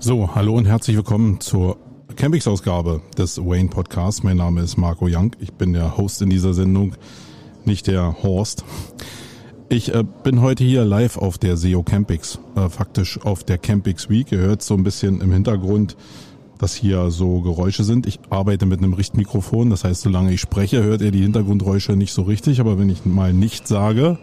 [0.00, 1.76] So, hallo und herzlich willkommen zur
[2.14, 4.22] Campings-Ausgabe des Wayne Podcasts.
[4.22, 5.34] Mein Name ist Marco Young.
[5.40, 6.94] Ich bin der Host in dieser Sendung,
[7.64, 8.64] nicht der Horst.
[9.68, 14.08] Ich äh, bin heute hier live auf der SEO Campix, äh, faktisch auf der Campix
[14.08, 14.30] Week.
[14.30, 15.96] Ihr hört so ein bisschen im Hintergrund,
[16.58, 18.06] dass hier so Geräusche sind.
[18.06, 22.12] Ich arbeite mit einem Richtmikrofon, das heißt, solange ich spreche, hört ihr die Hintergrundgeräusche nicht
[22.12, 22.60] so richtig.
[22.60, 24.16] Aber wenn ich mal nicht sage,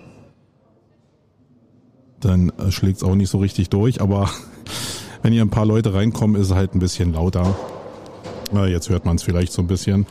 [2.21, 3.99] dann äh, schlägt es auch nicht so richtig durch.
[3.99, 4.29] Aber
[5.25, 7.55] wenn hier ein paar Leute reinkommen, ist es halt ein bisschen lauter.
[8.53, 10.05] Äh, jetzt hört man es vielleicht so ein bisschen.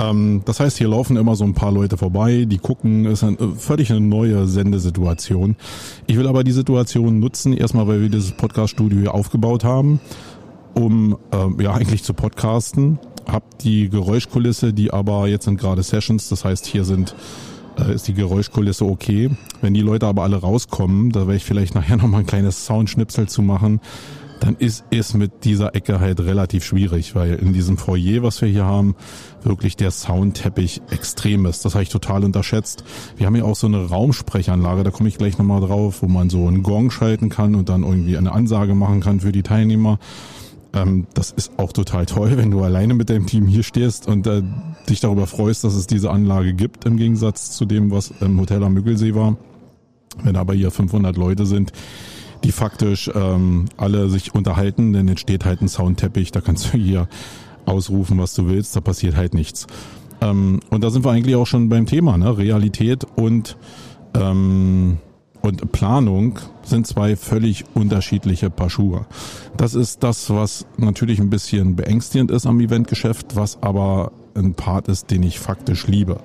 [0.00, 3.38] Ähm, das heißt, hier laufen immer so ein paar Leute vorbei, die gucken, ist eine,
[3.38, 5.54] äh, völlig eine neue Sendesituation.
[6.08, 10.00] Ich will aber die Situation nutzen, erstmal, weil wir dieses Podcast-Studio hier aufgebaut haben,
[10.74, 12.98] um äh, ja eigentlich zu podcasten.
[13.30, 17.14] Hab die Geräuschkulisse, die aber jetzt sind gerade Sessions, das heißt, hier sind
[17.78, 19.30] äh, ist die Geräuschkulisse okay.
[19.60, 23.28] Wenn die Leute aber alle rauskommen, da werde ich vielleicht nachher nochmal ein kleines Soundschnipsel
[23.28, 23.80] zu machen,
[24.40, 28.48] dann ist es mit dieser Ecke halt relativ schwierig, weil in diesem Foyer, was wir
[28.48, 28.94] hier haben,
[29.42, 31.64] wirklich der Soundteppich extrem ist.
[31.64, 32.84] Das habe ich total unterschätzt.
[33.16, 36.30] Wir haben hier auch so eine Raumsprechanlage, da komme ich gleich nochmal drauf, wo man
[36.30, 39.98] so einen Gong schalten kann und dann irgendwie eine Ansage machen kann für die Teilnehmer.
[40.74, 44.26] Ähm, das ist auch total toll, wenn du alleine mit deinem Team hier stehst und
[44.26, 44.42] äh,
[44.88, 48.62] dich darüber freust, dass es diese Anlage gibt, im Gegensatz zu dem, was im Hotel
[48.62, 49.36] am Müggelsee war.
[50.22, 51.72] Wenn aber hier 500 Leute sind,
[52.44, 57.08] die faktisch ähm, alle sich unterhalten, denn entsteht halt ein Soundteppich, da kannst du hier
[57.66, 59.66] ausrufen, was du willst, da passiert halt nichts.
[60.20, 62.36] Ähm, und da sind wir eigentlich auch schon beim Thema, ne?
[62.36, 63.56] Realität und
[64.14, 64.98] ähm,
[65.40, 69.06] und Planung sind zwei völlig unterschiedliche Paar Schuhe.
[69.56, 74.88] Das ist das, was natürlich ein bisschen beängstigend ist am Eventgeschäft, was aber ein Part
[74.88, 76.20] ist, den ich faktisch liebe,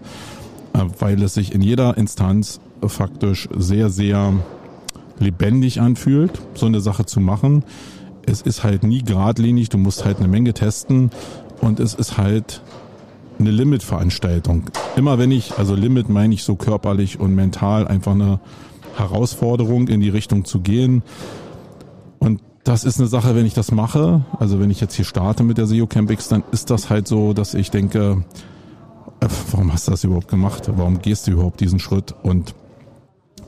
[0.73, 4.33] äh, weil es sich in jeder Instanz faktisch sehr, sehr
[5.19, 7.64] lebendig anfühlt, so eine Sache zu machen.
[8.25, 11.11] Es ist halt nie geradlinig, du musst halt eine Menge testen
[11.61, 12.61] und es ist halt
[13.39, 14.66] eine Limit-Veranstaltung.
[14.95, 18.39] Immer wenn ich, also Limit meine ich so körperlich und mental, einfach eine
[18.95, 21.04] Herausforderung in die Richtung zu gehen.
[22.20, 25.43] Und das ist eine Sache, wenn ich das mache, also wenn ich jetzt hier starte
[25.43, 28.23] mit der SEO Campix, dann ist das halt so, dass ich denke,
[29.20, 30.70] äh, warum hast du das überhaupt gemacht?
[30.76, 32.14] Warum gehst du überhaupt diesen Schritt?
[32.23, 32.55] Und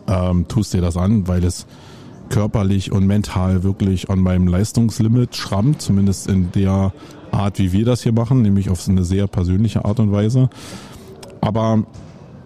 [0.08, 1.66] ähm, tust dir das an, weil es
[2.30, 6.92] körperlich und mental wirklich an meinem Leistungslimit schrammt, zumindest in der
[7.32, 10.50] Art, wie wir das hier machen, nämlich auf eine sehr persönliche Art und Weise.
[11.42, 11.84] Aber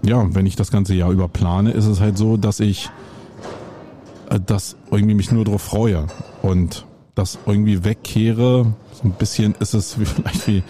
[0.03, 2.89] ja, wenn ich das ganze Jahr über plane, ist es halt so, dass ich
[4.29, 6.07] äh, das irgendwie mich nur darauf freue
[6.41, 8.73] und das irgendwie wegkehre.
[8.93, 10.63] So ein bisschen ist es vielleicht wie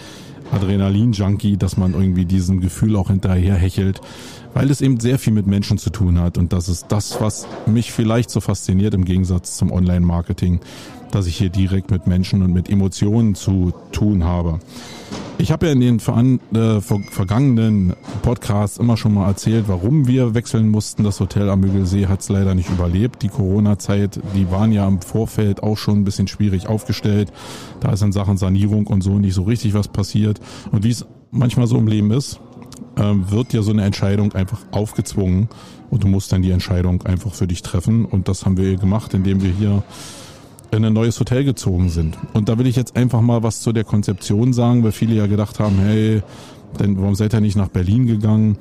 [0.51, 4.01] Adrenalin-Junkie, dass man irgendwie diesem Gefühl auch hinterher hechelt
[4.53, 7.47] weil es eben sehr viel mit Menschen zu tun hat und das ist das, was
[7.65, 10.59] mich vielleicht so fasziniert im Gegensatz zum Online-Marketing,
[11.11, 14.59] dass ich hier direkt mit Menschen und mit Emotionen zu tun habe.
[15.41, 16.01] Ich habe ja in den
[16.53, 17.93] äh, vergangenen
[18.23, 21.05] Podcasts immer schon mal erzählt, warum wir wechseln mussten.
[21.05, 23.23] Das Hotel am Müggelsee hat es leider nicht überlebt.
[23.23, 27.31] Die Corona-Zeit, die waren ja im Vorfeld auch schon ein bisschen schwierig aufgestellt.
[27.79, 30.41] Da ist in Sachen Sanierung und so nicht so richtig was passiert.
[30.73, 32.41] Und wie es manchmal so im Leben ist,
[32.99, 35.49] wird dir so eine Entscheidung einfach aufgezwungen
[35.89, 38.05] und du musst dann die Entscheidung einfach für dich treffen.
[38.05, 39.83] Und das haben wir gemacht, indem wir hier
[40.71, 42.17] in ein neues Hotel gezogen sind.
[42.33, 45.27] Und da will ich jetzt einfach mal was zu der Konzeption sagen, weil viele ja
[45.27, 46.21] gedacht haben, hey,
[46.79, 48.57] denn warum seid ihr nicht nach Berlin gegangen?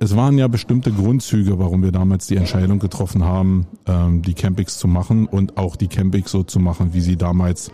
[0.00, 4.78] Es waren ja bestimmte Grundzüge, warum wir damals die Entscheidung getroffen haben, ähm, die Campings
[4.78, 7.72] zu machen und auch die Campings so zu machen, wie sie damals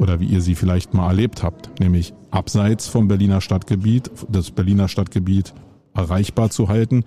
[0.00, 4.88] oder wie ihr sie vielleicht mal erlebt habt, nämlich abseits vom Berliner Stadtgebiet, das Berliner
[4.88, 5.52] Stadtgebiet
[5.94, 7.04] erreichbar zu halten,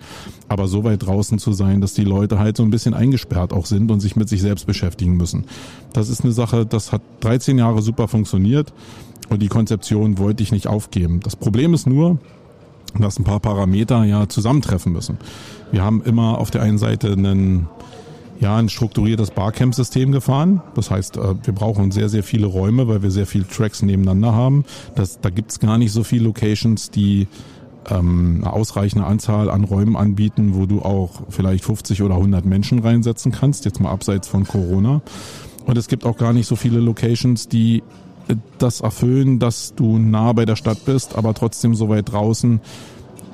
[0.48, 3.66] aber so weit draußen zu sein, dass die Leute halt so ein bisschen eingesperrt auch
[3.66, 5.46] sind und sich mit sich selbst beschäftigen müssen.
[5.92, 8.72] Das ist eine Sache, das hat 13 Jahre super funktioniert
[9.28, 11.20] und die Konzeption wollte ich nicht aufgeben.
[11.20, 12.18] Das Problem ist nur,
[12.98, 15.18] dass ein paar Parameter ja zusammentreffen müssen.
[15.72, 17.68] Wir haben immer auf der einen Seite einen
[18.40, 20.62] ja, ein strukturiertes Barcamp-System gefahren.
[20.74, 24.34] Das heißt, äh, wir brauchen sehr, sehr viele Räume, weil wir sehr viele Tracks nebeneinander
[24.34, 24.64] haben.
[24.94, 27.28] Das, da gibt's gar nicht so viele Locations, die
[27.90, 32.80] ähm, eine ausreichende Anzahl an Räumen anbieten, wo du auch vielleicht 50 oder 100 Menschen
[32.80, 35.02] reinsetzen kannst, jetzt mal abseits von Corona.
[35.66, 37.82] Und es gibt auch gar nicht so viele Locations, die
[38.28, 42.60] äh, das erfüllen, dass du nah bei der Stadt bist, aber trotzdem so weit draußen,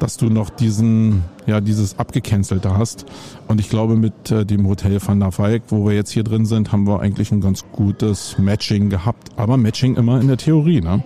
[0.00, 3.06] dass du noch diesen, ja, dieses Abgecancelte hast.
[3.46, 6.46] Und ich glaube, mit äh, dem Hotel Van der Falk, wo wir jetzt hier drin
[6.46, 9.28] sind, haben wir eigentlich ein ganz gutes Matching gehabt.
[9.36, 11.04] Aber Matching immer in der Theorie, ne?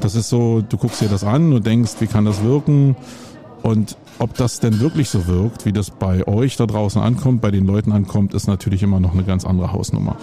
[0.00, 2.96] Das ist so, du guckst dir das an und denkst, wie kann das wirken?
[3.62, 7.50] Und ob das denn wirklich so wirkt, wie das bei euch da draußen ankommt, bei
[7.50, 10.16] den Leuten ankommt, ist natürlich immer noch eine ganz andere Hausnummer.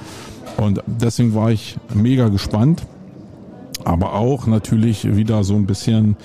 [0.58, 2.88] Und deswegen war ich mega gespannt,
[3.86, 6.18] aber auch natürlich wieder so ein bisschen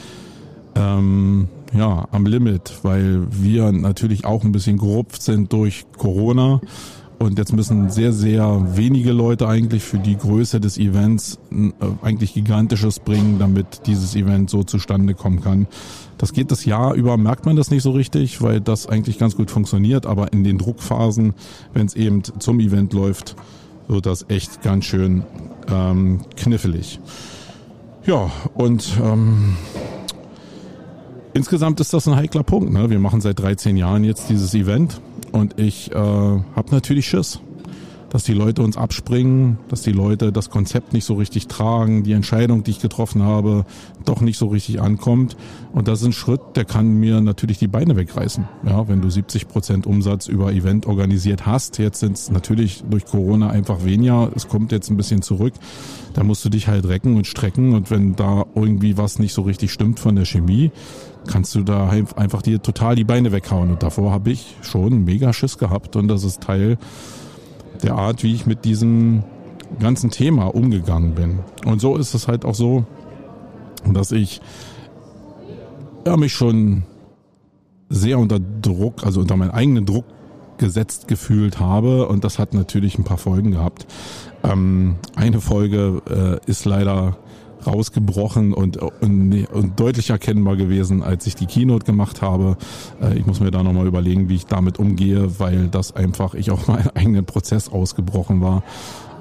[0.74, 6.60] ähm, ja, am Limit, weil wir natürlich auch ein bisschen gerupft sind durch Corona.
[7.18, 11.70] Und jetzt müssen sehr, sehr wenige Leute eigentlich für die Größe des Events äh,
[12.02, 15.68] eigentlich gigantisches bringen, damit dieses Event so zustande kommen kann.
[16.18, 19.36] Das geht das Jahr über, merkt man das nicht so richtig, weil das eigentlich ganz
[19.36, 20.04] gut funktioniert.
[20.04, 21.34] Aber in den Druckphasen,
[21.72, 23.36] wenn es eben zum Event läuft,
[23.86, 25.22] wird das echt ganz schön
[25.70, 26.98] ähm, knifflig.
[28.04, 29.56] Ja, und ähm,
[31.34, 32.72] insgesamt ist das ein heikler Punkt.
[32.72, 32.90] Ne?
[32.90, 35.00] Wir machen seit 13 Jahren jetzt dieses Event
[35.32, 37.40] und ich äh, habe natürlich Schiss,
[38.12, 42.12] dass die Leute uns abspringen, dass die Leute das Konzept nicht so richtig tragen, die
[42.12, 43.64] Entscheidung, die ich getroffen habe,
[44.04, 45.34] doch nicht so richtig ankommt.
[45.72, 48.46] Und das ist ein Schritt, der kann mir natürlich die Beine wegreißen.
[48.66, 53.06] Ja, wenn du 70 Prozent Umsatz über Event organisiert hast, jetzt sind es natürlich durch
[53.06, 55.54] Corona einfach weniger, es kommt jetzt ein bisschen zurück,
[56.12, 59.40] da musst du dich halt recken und strecken und wenn da irgendwie was nicht so
[59.40, 60.70] richtig stimmt von der Chemie,
[61.26, 63.70] kannst du da einfach dir total die Beine weghauen.
[63.70, 66.78] Und davor habe ich schon mega Schiss gehabt und das ist Teil
[67.82, 69.22] der Art, wie ich mit diesem
[69.80, 71.40] ganzen Thema umgegangen bin.
[71.64, 72.84] Und so ist es halt auch so,
[73.90, 74.40] dass ich
[76.06, 76.84] ja, mich schon
[77.88, 80.04] sehr unter Druck, also unter meinen eigenen Druck
[80.58, 83.86] gesetzt gefühlt habe und das hat natürlich ein paar Folgen gehabt.
[84.44, 87.16] Ähm, eine Folge äh, ist leider
[87.66, 92.56] rausgebrochen und, und, und deutlich erkennbar gewesen, als ich die Keynote gemacht habe.
[93.00, 96.50] Äh, ich muss mir da nochmal überlegen, wie ich damit umgehe, weil das einfach ich
[96.50, 98.62] auch meinen eigenen Prozess ausgebrochen war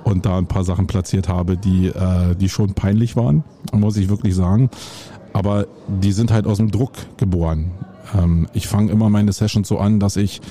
[0.03, 4.09] und da ein paar Sachen platziert habe, die, äh, die schon peinlich waren, muss ich
[4.09, 4.69] wirklich sagen.
[5.33, 7.71] Aber die sind halt aus dem Druck geboren.
[8.17, 10.41] Ähm, ich fange immer meine Sessions so an, dass ich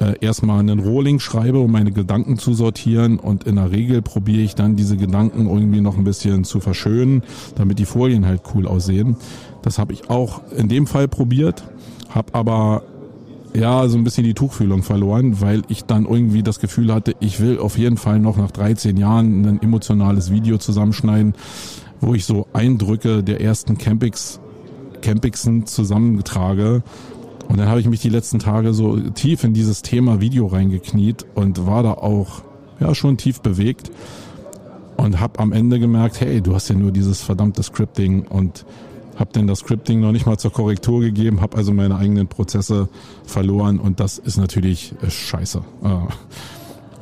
[0.00, 4.42] äh, erstmal einen Rolling schreibe, um meine Gedanken zu sortieren und in der Regel probiere
[4.42, 7.22] ich dann diese Gedanken irgendwie noch ein bisschen zu verschönen,
[7.56, 9.16] damit die Folien halt cool aussehen.
[9.62, 11.64] Das habe ich auch in dem Fall probiert,
[12.10, 12.82] habe aber
[13.54, 17.40] ja so ein bisschen die Tuchfühlung verloren, weil ich dann irgendwie das Gefühl hatte, ich
[17.40, 21.34] will auf jeden Fall noch nach 13 Jahren ein emotionales Video zusammenschneiden,
[22.00, 24.40] wo ich so Eindrücke der ersten Campings
[25.02, 26.82] Campingsen zusammentrage
[27.48, 31.26] und dann habe ich mich die letzten Tage so tief in dieses Thema Video reingekniet
[31.34, 32.42] und war da auch
[32.80, 33.90] ja schon tief bewegt
[34.96, 38.64] und habe am Ende gemerkt, hey, du hast ja nur dieses verdammte Scripting und
[39.16, 42.88] habe denn das Scripting noch nicht mal zur Korrektur gegeben, habe also meine eigenen Prozesse
[43.24, 45.62] verloren und das ist natürlich äh, scheiße.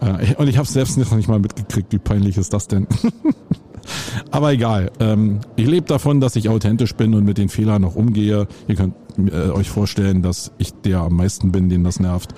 [0.00, 2.86] Äh, äh, und ich habe selbst noch nicht mal mitgekriegt, wie peinlich ist das denn?
[4.30, 4.90] Aber egal.
[5.00, 8.46] Ähm, ich lebe davon, dass ich authentisch bin und mit den Fehlern noch umgehe.
[8.66, 12.34] Ihr könnt äh, euch vorstellen, dass ich der am meisten bin, den das nervt.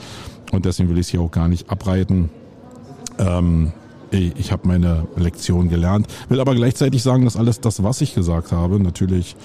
[0.52, 2.31] Und deswegen will ich es hier auch gar nicht abreiten.
[3.19, 3.73] Ähm,
[4.11, 6.06] ich habe meine Lektion gelernt.
[6.28, 9.37] Will aber gleichzeitig sagen, dass alles das, was ich gesagt habe, natürlich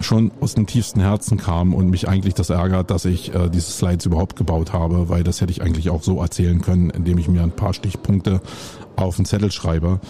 [0.00, 3.72] schon aus dem tiefsten Herzen kam und mich eigentlich das ärgert, dass ich äh, diese
[3.72, 7.28] Slides überhaupt gebaut habe, weil das hätte ich eigentlich auch so erzählen können, indem ich
[7.28, 8.40] mir ein paar Stichpunkte
[8.96, 10.00] auf den Zettel schreibe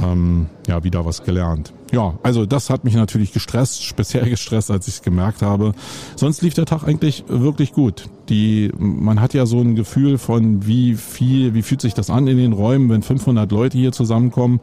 [0.00, 1.72] ähm, ja, wieder was gelernt.
[1.92, 5.74] Ja, also das hat mich natürlich gestresst, speziell gestresst, als ich es gemerkt habe.
[6.16, 8.08] Sonst lief der Tag eigentlich wirklich gut.
[8.28, 12.26] Die, man hat ja so ein Gefühl von, wie viel, wie fühlt sich das an
[12.26, 14.60] in den Räumen, wenn 500 Leute hier zusammenkommen.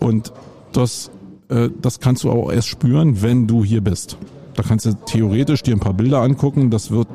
[0.00, 0.32] Und
[0.72, 1.10] das,
[1.48, 4.16] äh, das kannst du auch erst spüren, wenn du hier bist.
[4.54, 6.70] Da kannst du theoretisch dir ein paar Bilder angucken.
[6.70, 7.08] Das wird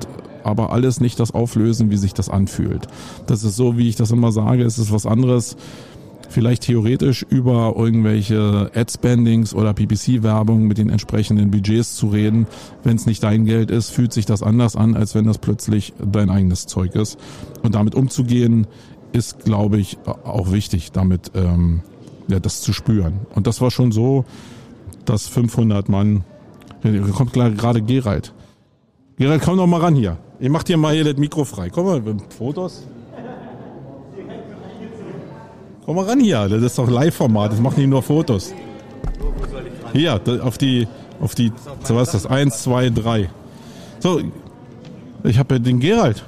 [0.44, 2.88] aber alles nicht das auflösen, wie sich das anfühlt.
[3.28, 5.56] Das ist so, wie ich das immer sage, es ist was anderes
[6.30, 12.48] vielleicht theoretisch über irgendwelche Ad-Spendings oder PPC-Werbung mit den entsprechenden Budgets zu reden.
[12.84, 15.94] Wenn es nicht dein Geld ist, fühlt sich das anders an, als wenn das plötzlich
[16.00, 17.20] dein eigenes Zeug ist.
[17.62, 18.68] Und damit umzugehen,
[19.14, 21.82] ist, glaube ich, auch wichtig, damit ähm,
[22.28, 23.22] ja, das zu spüren.
[23.36, 24.26] Und das war schon so,
[25.06, 26.24] dass 500 Mann,
[26.82, 28.34] hier kommt gerade Gerald.
[29.18, 30.18] Gerald, komm doch mal ran hier.
[30.40, 31.70] Ich mach dir mal hier das Mikro frei.
[31.70, 32.02] Komm mal,
[32.36, 32.88] Fotos.
[35.86, 38.54] Komm mal ran hier, das ist doch Live-Format, das macht nicht nur Fotos.
[39.92, 40.88] Hier, auf die,
[41.20, 41.52] auf die,
[41.84, 42.32] so was ist das?
[42.32, 43.30] Eins, zwei, drei.
[44.00, 44.22] So,
[45.24, 46.24] ich habe ja den Gerald.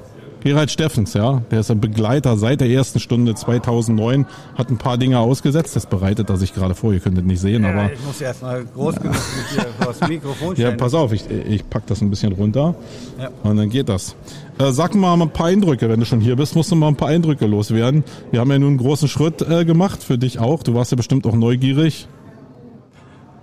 [0.46, 5.00] Gerald Steffens, ja, der ist ein Begleiter seit der ersten Stunde 2009, hat ein paar
[5.00, 7.92] Dinge ausgesetzt, das bereitet er sich gerade vor, ihr könntet nicht sehen, ja, aber...
[7.92, 10.72] Ich muss erst mal groß genug mit dir das Mikrofon stellen.
[10.74, 12.76] Ja, pass auf, ich, ich pack das ein bisschen runter
[13.20, 13.32] ja.
[13.42, 14.16] und dann geht das.
[14.60, 16.96] Äh, sag mal ein paar Eindrücke, wenn du schon hier bist, musst du mal ein
[16.96, 18.04] paar Eindrücke loswerden.
[18.30, 20.96] Wir haben ja nun einen großen Schritt äh, gemacht, für dich auch, du warst ja
[20.96, 22.08] bestimmt auch neugierig.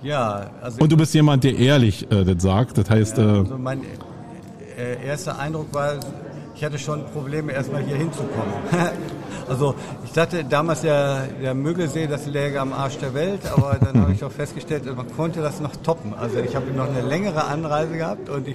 [0.04, 0.78] Ja, also...
[0.80, 3.18] Und du bist jemand, der ehrlich äh, das sagt, das heißt...
[3.18, 3.80] Ja, also mein
[4.78, 5.94] äh, erster Eindruck war
[6.62, 8.54] ich hatte schon Probleme, erstmal hier hinzukommen.
[9.48, 14.00] also ich dachte damals, der, der Müggelsee, das läge am Arsch der Welt, aber dann
[14.00, 16.14] habe ich auch festgestellt, man konnte das noch toppen.
[16.14, 18.54] Also ich habe noch eine längere Anreise gehabt und ich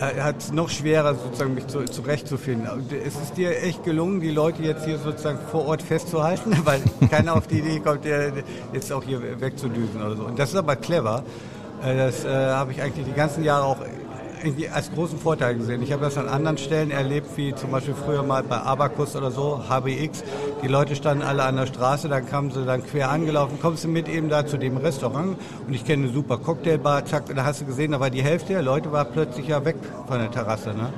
[0.00, 2.68] äh, hat es noch schwerer, sozusagen mich zu, zurechtzufinden.
[3.06, 7.36] Es ist dir echt gelungen, die Leute jetzt hier sozusagen vor Ort festzuhalten, weil keiner
[7.36, 8.04] auf die Idee kommt,
[8.72, 10.24] jetzt auch hier wegzudüsen oder so.
[10.24, 11.22] Und das ist aber clever.
[11.84, 13.78] Äh, das äh, habe ich eigentlich die ganzen Jahre auch
[14.72, 15.82] als großen Vorteil gesehen.
[15.82, 19.30] Ich habe das an anderen Stellen erlebt, wie zum Beispiel früher mal bei Abacus oder
[19.30, 20.24] so, HBX.
[20.62, 23.88] Die Leute standen alle an der Straße, dann kamen sie dann quer angelaufen, kommst du
[23.88, 27.60] mit eben da zu dem Restaurant und ich kenne eine super Cocktailbar, zack, da hast
[27.60, 29.76] du gesehen, da war die Hälfte der Leute war plötzlich ja weg
[30.08, 30.70] von der Terrasse.
[30.70, 30.92] Ne?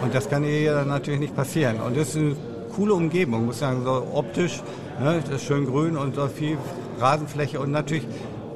[0.00, 1.80] Und das kann hier dann natürlich nicht passieren.
[1.80, 2.36] Und das ist eine
[2.74, 4.62] coole Umgebung, muss sagen, so optisch,
[5.00, 6.58] ne, das ist schön grün und so viel
[7.00, 8.06] Rasenfläche und natürlich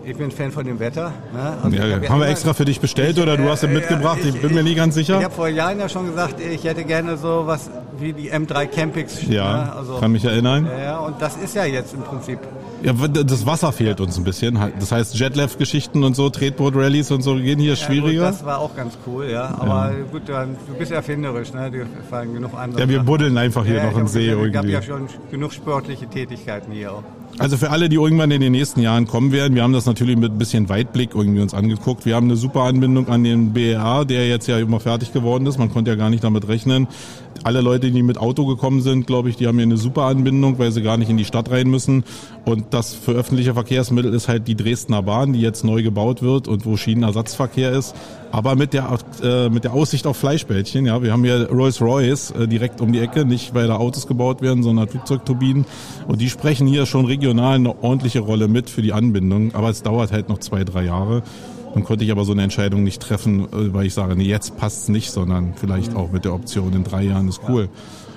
[0.08, 1.12] ich bin Fan von dem Wetter.
[1.32, 1.58] Ne?
[1.62, 2.08] Also ja, ja.
[2.08, 4.18] Haben wir extra für dich bestellt ich, oder du hast ihn mitgebracht?
[4.22, 5.18] Ich, ich, bin mir nie ganz sicher.
[5.18, 8.66] Ich habe vor Jahren ja schon gesagt, ich hätte gerne so was wie die M3
[8.66, 9.22] Campix.
[9.28, 9.72] Ja, ne?
[9.74, 10.68] also, kann mich erinnern.
[10.82, 12.38] Ja, und das ist ja jetzt im Prinzip.
[12.82, 14.58] Ja, das Wasser fehlt uns ein bisschen.
[14.78, 18.22] Das heißt, Jetlev-Geschichten und so, Tretboot-Rallies und so gehen hier schwieriger.
[18.22, 19.56] Ja, gut, das war auch ganz cool, ja.
[19.58, 20.04] Aber ja.
[20.10, 21.70] gut, du bist erfinderisch, ne?
[21.70, 22.80] Dir fallen genug andere.
[22.80, 24.48] Ja, wir buddeln einfach hier noch im See irgendwie.
[24.48, 27.02] Es gab ja schon genug sportliche Tätigkeiten hier auch.
[27.38, 30.16] Also für alle, die irgendwann in den nächsten Jahren kommen werden, wir haben das natürlich
[30.16, 32.04] mit ein bisschen Weitblick irgendwie uns angeguckt.
[32.04, 35.57] Wir haben eine super Anbindung an den BER, der jetzt ja immer fertig geworden ist.
[35.57, 36.88] Man konnte ja gar nicht damit rechnen.
[37.45, 40.59] Alle Leute, die mit Auto gekommen sind, glaube ich, die haben hier eine super Anbindung,
[40.59, 42.04] weil sie gar nicht in die Stadt rein müssen.
[42.45, 46.49] Und das für öffentliche Verkehrsmittel ist halt die Dresdner Bahn, die jetzt neu gebaut wird
[46.49, 47.95] und wo Schienenersatzverkehr ist.
[48.30, 51.02] Aber mit der, äh, mit der Aussicht auf Fleischbällchen, ja.
[51.02, 54.62] Wir haben hier Rolls-Royce äh, direkt um die Ecke, nicht weil da Autos gebaut werden,
[54.62, 55.64] sondern Flugzeugturbinen.
[56.07, 59.54] Und die sprechen hier schon regional eine ordentliche Rolle mit für die Anbindung.
[59.54, 61.23] Aber es dauert halt noch zwei, drei Jahre.
[61.78, 64.56] Dann konnte ich aber so eine Entscheidung nicht treffen, äh, weil ich sage, nee, jetzt
[64.56, 67.68] passt's nicht, sondern vielleicht auch mit der Option in drei Jahren ist cool.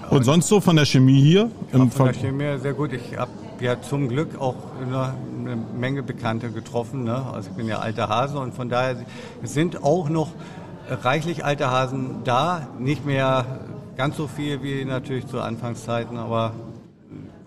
[0.09, 1.51] Und sonst so von der Chemie hier?
[1.71, 2.91] Im von der Chemie sehr gut.
[2.91, 7.03] Ich habe ja zum Glück auch eine, eine Menge Bekannte getroffen.
[7.03, 7.23] Ne?
[7.31, 8.95] Also ich bin ja alter Hase und von daher
[9.43, 10.29] sind auch noch
[10.89, 12.67] reichlich alte Hasen da.
[12.79, 13.45] Nicht mehr
[13.95, 16.53] ganz so viel wie natürlich zu Anfangszeiten, aber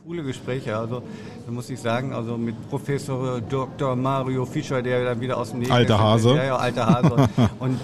[0.06, 0.76] coole Gespräche.
[0.76, 1.02] Also
[1.46, 3.96] da muss ich sagen, also mit Professor Dr.
[3.96, 5.78] Mario Fischer, der dann wieder aus dem Nähkästchen...
[5.78, 6.37] Alter Hase.
[6.37, 7.28] Ja, ja, alter Hase.
[7.58, 7.80] und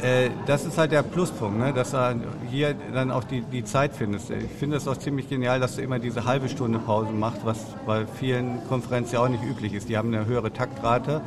[0.00, 1.74] äh, das ist halt der Pluspunkt, ne?
[1.74, 2.20] dass du
[2.50, 4.30] hier dann auch die, die Zeit findest.
[4.30, 7.58] Ich finde es auch ziemlich genial, dass du immer diese halbe Stunde Pause machst, was
[7.84, 9.90] bei vielen Konferenzen ja auch nicht üblich ist.
[9.90, 11.20] Die haben eine höhere Taktrate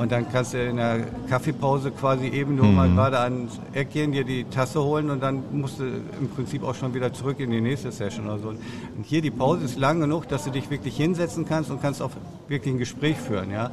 [0.00, 2.74] und dann kannst du in der Kaffeepause quasi eben nur mhm.
[2.74, 6.62] mal gerade ans Eck gehen, dir die Tasse holen und dann musst du im Prinzip
[6.62, 8.48] auch schon wieder zurück in die nächste Session oder so.
[8.48, 8.58] Und
[9.04, 12.12] hier die Pause ist lang genug, dass du dich wirklich hinsetzen kannst und kannst auch
[12.48, 13.70] wirklich ein Gespräch führen, ja.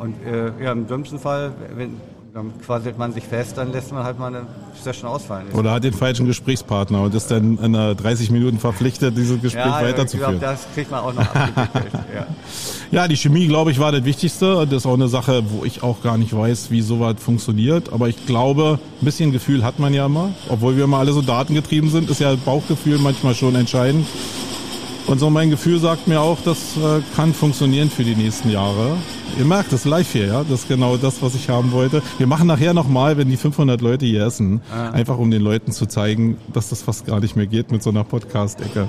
[0.00, 2.00] Und äh, ja, im dümmsten Fall, wenn,
[2.32, 4.46] dann quasselt man sich fest, dann lässt man halt mal eine
[4.80, 5.48] Session ausfallen.
[5.52, 9.82] Oder hat den falschen Gesprächspartner und ist dann in 30 Minuten verpflichtet, dieses Gespräch ja,
[9.82, 10.34] weiterzuführen.
[10.34, 12.26] Ich glaube, das kriegt man auch noch ja.
[12.92, 14.66] ja, die Chemie, glaube ich, war das Wichtigste.
[14.66, 17.92] Das ist auch eine Sache, wo ich auch gar nicht weiß, wie sowas funktioniert.
[17.92, 20.30] Aber ich glaube, ein bisschen Gefühl hat man ja immer.
[20.48, 24.06] Obwohl wir immer alle so datengetrieben sind, ist ja Bauchgefühl manchmal schon entscheidend.
[25.06, 28.96] Und so mein Gefühl sagt mir auch, das äh, kann funktionieren für die nächsten Jahre.
[29.38, 30.44] Ihr merkt das live hier, ja.
[30.44, 32.02] Das ist genau das, was ich haben wollte.
[32.18, 34.90] Wir machen nachher nochmal, wenn die 500 Leute hier essen, ah.
[34.90, 37.90] einfach um den Leuten zu zeigen, dass das fast gar nicht mehr geht mit so
[37.90, 38.88] einer Podcast-Ecke.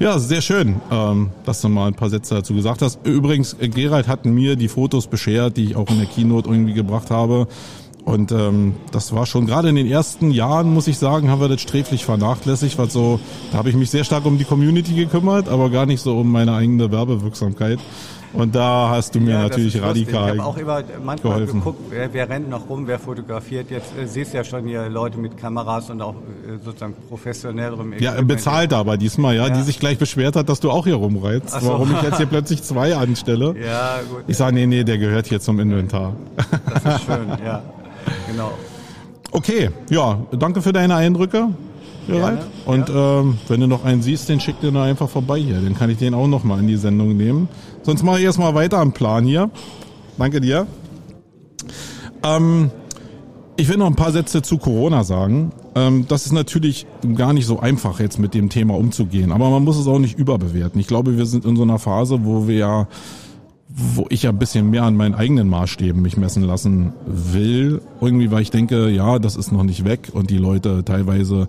[0.00, 3.00] Ja, sehr schön, ähm, dass du mal ein paar Sätze dazu gesagt hast.
[3.04, 7.10] Übrigens, Gerald hat mir die Fotos beschert, die ich auch in der Keynote irgendwie gebracht
[7.10, 7.48] habe.
[8.04, 11.48] Und ähm, das war schon gerade in den ersten Jahren, muss ich sagen, haben wir
[11.48, 13.20] das sträflich vernachlässigt, weil so,
[13.52, 16.30] da habe ich mich sehr stark um die Community gekümmert, aber gar nicht so um
[16.32, 17.78] meine eigene Werbewirksamkeit.
[18.32, 21.60] Und da hast du mir ja, natürlich radikal Ich habe auch immer manchmal geholfen.
[21.60, 23.70] geguckt, wer, wer, rennt noch rum, wer fotografiert.
[23.70, 28.20] Jetzt äh, siehst ja schon hier Leute mit Kameras und auch äh, sozusagen professionellerem Ja,
[28.20, 31.50] bezahlt aber diesmal, ja, ja, die sich gleich beschwert hat, dass du auch hier rumreizt.
[31.60, 31.68] So.
[31.68, 33.54] Warum ich jetzt hier plötzlich zwei anstelle.
[33.58, 34.24] Ja, gut.
[34.26, 36.14] Ich sage, nee, nee, der gehört hier zum Inventar.
[36.72, 37.62] Das ist schön, ja.
[38.30, 38.52] Genau.
[39.30, 41.48] Okay, ja, danke für deine Eindrücke.
[42.08, 42.40] Gerald.
[42.64, 43.20] Und ja.
[43.20, 45.60] ähm, wenn du noch einen siehst, den schick dir nur einfach vorbei hier.
[45.60, 47.48] Den kann ich den auch noch mal in die Sendung nehmen.
[47.82, 49.50] Sonst mache ich erstmal weiter am Plan hier.
[50.18, 50.66] Danke dir.
[52.24, 52.70] Ähm,
[53.56, 55.52] ich will noch ein paar Sätze zu Corona sagen.
[55.74, 59.32] Ähm, das ist natürlich gar nicht so einfach, jetzt mit dem Thema umzugehen.
[59.32, 60.80] Aber man muss es auch nicht überbewerten.
[60.80, 62.88] Ich glaube, wir sind in so einer Phase, wo wir ja
[63.68, 67.82] wo ich ja ein bisschen mehr an meinen eigenen Maßstäben mich messen lassen will.
[68.00, 71.48] Irgendwie, weil ich denke, ja, das ist noch nicht weg und die Leute teilweise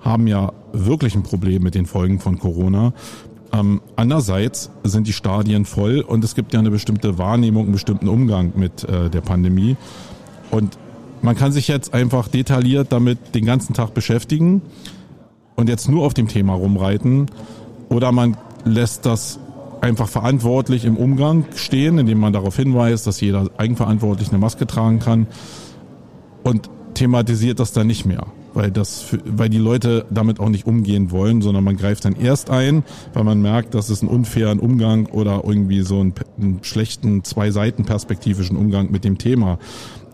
[0.00, 2.92] haben ja wirklich ein Problem mit den Folgen von Corona.
[3.54, 8.08] Ähm, andererseits sind die Stadien voll und es gibt ja eine bestimmte Wahrnehmung, einen bestimmten
[8.08, 9.76] Umgang mit äh, der Pandemie.
[10.50, 10.76] Und
[11.22, 14.62] man kann sich jetzt einfach detailliert damit den ganzen Tag beschäftigen.
[15.56, 17.26] und jetzt nur auf dem Thema rumreiten
[17.88, 19.38] oder man lässt das
[19.80, 24.98] einfach verantwortlich im Umgang stehen, indem man darauf hinweist, dass jeder eigenverantwortlich eine Maske tragen
[24.98, 25.28] kann
[26.42, 31.10] und thematisiert das dann nicht mehr, weil das, weil die Leute damit auch nicht umgehen
[31.10, 35.06] wollen, sondern man greift dann erst ein, weil man merkt, dass es einen unfairen Umgang
[35.06, 39.58] oder irgendwie so einen, einen schlechten zwei Seiten perspektivischen Umgang mit dem Thema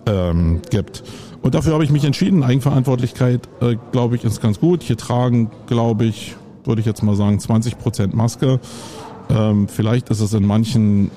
[0.06, 1.04] ähm, gibt.
[1.42, 2.42] Und dafür habe ich mich entschieden.
[2.42, 4.82] Eigenverantwortlichkeit, äh, glaube ich, ist ganz gut.
[4.82, 8.60] Hier tragen, glaube ich, würde ich jetzt mal sagen, 20 Prozent Maske.
[9.30, 11.10] Ähm, vielleicht ist es in manchen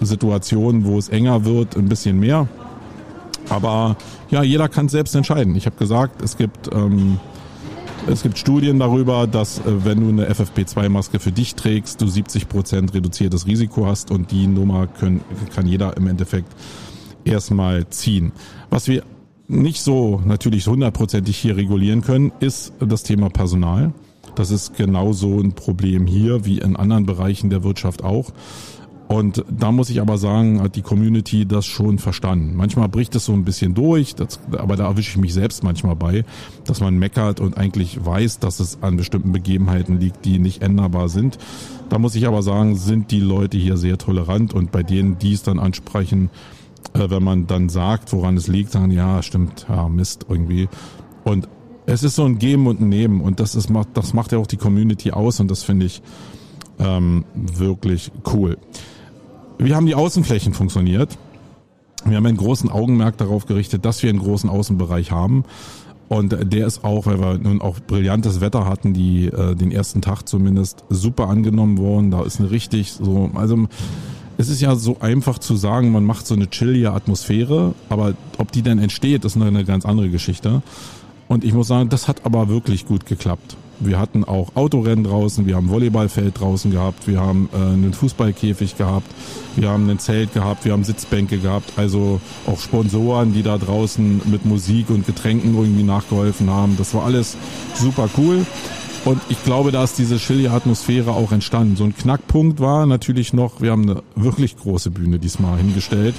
[0.00, 2.48] Situationen, wo es enger wird, ein bisschen mehr.
[3.48, 3.96] Aber
[4.30, 5.56] ja, jeder kann selbst entscheiden.
[5.56, 7.18] Ich habe gesagt, es gibt ähm,
[8.06, 12.48] es gibt Studien darüber, dass äh, wenn du eine FFP2-Maske für dich trägst, du 70
[12.48, 15.20] Prozent reduziertes Risiko hast und die Nummer können,
[15.54, 16.48] kann jeder im Endeffekt
[17.24, 18.32] erstmal ziehen.
[18.70, 19.02] Was wir
[19.48, 23.92] nicht so natürlich hundertprozentig hier regulieren können, ist das Thema Personal.
[24.34, 28.32] Das ist genauso ein Problem hier wie in anderen Bereichen der Wirtschaft auch.
[29.10, 32.54] Und da muss ich aber sagen, hat die Community das schon verstanden.
[32.54, 35.96] Manchmal bricht es so ein bisschen durch, das, aber da erwische ich mich selbst manchmal
[35.96, 36.24] bei,
[36.64, 41.08] dass man meckert und eigentlich weiß, dass es an bestimmten Begebenheiten liegt, die nicht änderbar
[41.08, 41.38] sind.
[41.88, 45.32] Da muss ich aber sagen, sind die Leute hier sehr tolerant und bei denen, die
[45.32, 46.30] es dann ansprechen,
[46.94, 50.68] äh, wenn man dann sagt, woran es liegt, sagen, ja, stimmt, ja, Mist irgendwie.
[51.24, 51.48] Und
[51.84, 54.56] es ist so ein Geben und Nehmen und das ist, das macht ja auch die
[54.56, 56.00] Community aus und das finde ich
[56.78, 58.56] ähm, wirklich cool.
[59.62, 61.18] Wie haben die Außenflächen funktioniert?
[62.06, 65.44] Wir haben einen großen Augenmerk darauf gerichtet, dass wir einen großen Außenbereich haben.
[66.08, 70.00] Und der ist auch, weil wir nun auch brillantes Wetter hatten, die äh, den ersten
[70.00, 72.10] Tag zumindest super angenommen worden.
[72.10, 73.68] Da ist eine richtig so, also
[74.38, 78.52] es ist ja so einfach zu sagen, man macht so eine chillige Atmosphäre, aber ob
[78.52, 80.62] die denn entsteht, ist eine ganz andere Geschichte.
[81.28, 83.56] Und ich muss sagen, das hat aber wirklich gut geklappt.
[83.80, 88.76] Wir hatten auch Autorennen draußen, wir haben Volleyballfeld draußen gehabt, wir haben äh, einen Fußballkäfig
[88.76, 89.06] gehabt,
[89.56, 94.22] wir haben ein Zelt gehabt, wir haben Sitzbänke gehabt, also auch Sponsoren, die da draußen
[94.26, 96.76] mit Musik und Getränken irgendwie nachgeholfen haben.
[96.76, 97.36] Das war alles
[97.74, 98.46] super cool.
[99.04, 101.76] Und ich glaube, da ist diese chillige Atmosphäre auch entstanden.
[101.76, 106.14] So ein Knackpunkt war natürlich noch, wir haben eine wirklich große Bühne diesmal hingestellt,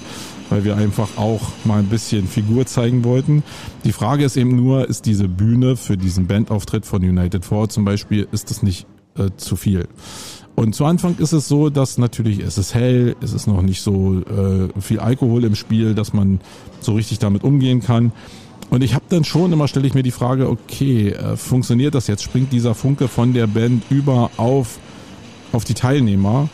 [0.52, 3.44] weil wir einfach auch mal ein bisschen Figur zeigen wollten.
[3.86, 7.86] Die Frage ist eben nur, ist diese Bühne für diesen Bandauftritt von United 4 zum
[7.86, 8.86] Beispiel, ist das nicht
[9.18, 9.88] äh, zu viel?
[10.56, 13.82] Und zu Anfang ist es so, dass natürlich es ist hell, es ist noch nicht
[13.82, 16.42] so äh, viel Alkohol im Spiel, dass man
[16.82, 18.12] so richtig damit umgehen kann.
[18.70, 22.08] Und ich habe dann schon immer, stelle ich mir die Frage, okay, äh, funktioniert das
[22.08, 22.24] jetzt?
[22.24, 24.80] Springt dieser Funke von der Band über auf,
[25.52, 26.50] auf die Teilnehmer?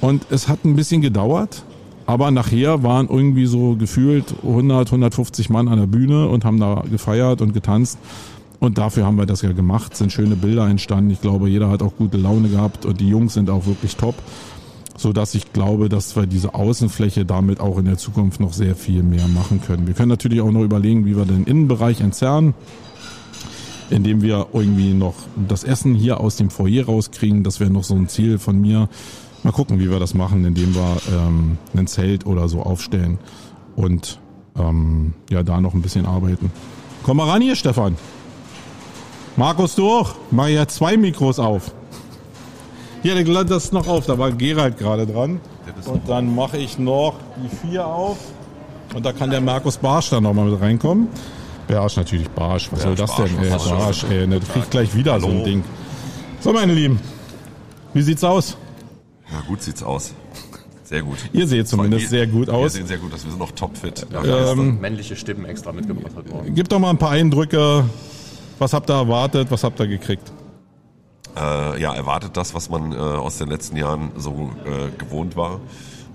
[0.00, 1.64] Und es hat ein bisschen gedauert,
[2.06, 6.82] aber nachher waren irgendwie so gefühlt 100, 150 Mann an der Bühne und haben da
[6.90, 7.98] gefeiert und getanzt.
[8.58, 11.10] Und dafür haben wir das ja gemacht, sind schöne Bilder entstanden.
[11.10, 14.14] Ich glaube, jeder hat auch gute Laune gehabt und die Jungs sind auch wirklich top
[14.98, 18.74] so dass ich glaube, dass wir diese Außenfläche damit auch in der Zukunft noch sehr
[18.74, 19.86] viel mehr machen können.
[19.86, 22.54] Wir können natürlich auch noch überlegen, wie wir den Innenbereich entzerren,
[23.90, 25.14] indem wir irgendwie noch
[25.48, 27.44] das Essen hier aus dem Foyer rauskriegen.
[27.44, 28.88] Das wäre noch so ein Ziel von mir.
[29.46, 33.20] Mal gucken, wie wir das machen, indem wir ähm, ein Zelt oder so aufstellen
[33.76, 34.18] und
[34.58, 36.50] ähm, ja, da noch ein bisschen arbeiten.
[37.04, 37.96] Komm mal ran hier, Stefan.
[39.36, 40.16] Markus, du auch.
[40.32, 41.70] Mach ja zwei Mikros auf.
[43.04, 45.38] Hier, das ist noch auf, da war Gerald gerade dran.
[45.84, 48.18] Und dann mache ich noch die vier auf.
[48.96, 51.06] Und da kann der Markus Barsch dann nochmal mit reinkommen.
[51.68, 52.68] Barsch natürlich Barsch.
[52.72, 53.44] Was soll das Barsch, denn?
[53.44, 55.28] Ey, Barsch, ey, ne, du kriegst gleich wieder Hallo.
[55.28, 55.64] so ein Ding.
[56.40, 56.98] So, meine Lieben.
[57.94, 58.56] Wie sieht's aus?
[59.32, 60.14] Ja, gut sieht's aus.
[60.84, 61.18] Sehr gut.
[61.32, 62.74] Ihr seht zumindest sehr gut aus.
[62.74, 63.24] Wir sehen sehr gut aus.
[63.24, 64.06] Wir sind noch topfit.
[64.12, 66.54] Ja, ähm, männliche Stimmen extra mitgebracht heute Morgen.
[66.54, 67.84] Gib doch mal ein paar Eindrücke.
[68.58, 69.50] Was habt ihr erwartet?
[69.50, 70.30] Was habt ihr gekriegt?
[71.36, 75.60] äh, ja, erwartet das, was man äh, aus den letzten Jahren so äh, gewohnt war.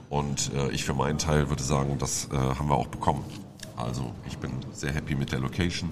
[0.10, 3.24] Und äh, ich für meinen Teil würde sagen, das äh, haben wir auch bekommen.
[3.78, 5.92] Also ich bin sehr happy mit der Location.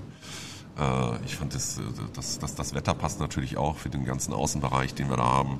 [0.78, 1.80] Äh, ich fand, das,
[2.14, 5.60] das, das, das Wetter passt natürlich auch für den ganzen Außenbereich, den wir da haben.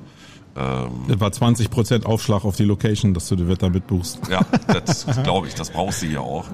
[0.56, 4.20] Ähm, das war 20 Prozent Aufschlag auf die Location, dass du das Wetter mitbuchst.
[4.30, 6.46] Ja, das glaube ich, das brauchst du hier auch.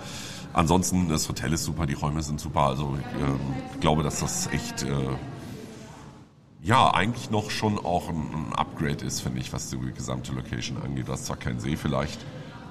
[0.54, 2.62] Ansonsten, das Hotel ist super, die Räume sind super.
[2.62, 3.40] Also ähm,
[3.74, 4.88] ich glaube, dass das echt äh,
[6.66, 10.78] ja, eigentlich noch schon auch ein, ein Upgrade ist, finde ich, was die gesamte Location
[10.84, 11.08] angeht.
[11.08, 12.20] Das ist zwar kein See vielleicht,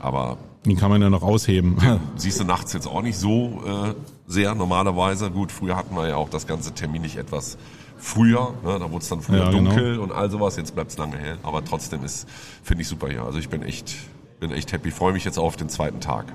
[0.01, 0.37] aber...
[0.67, 1.77] Den kann man ja noch ausheben.
[2.17, 3.95] siehst du nachts jetzt auch nicht so äh,
[4.27, 5.31] sehr normalerweise.
[5.31, 7.57] Gut, früher hatten wir ja auch das ganze Termin nicht etwas
[8.05, 8.55] früher.
[8.63, 8.79] Ne?
[8.79, 9.71] Da wurde es dann früher ja, genau.
[9.71, 10.03] dunkel genau.
[10.05, 10.57] und all sowas.
[10.57, 11.39] Jetzt bleibt es lange hell.
[11.43, 12.29] Aber trotzdem ist,
[12.63, 13.23] finde ich super hier.
[13.23, 13.95] Also ich bin echt,
[14.41, 14.91] bin echt happy.
[14.91, 16.27] Freue mich jetzt auf den zweiten Tag.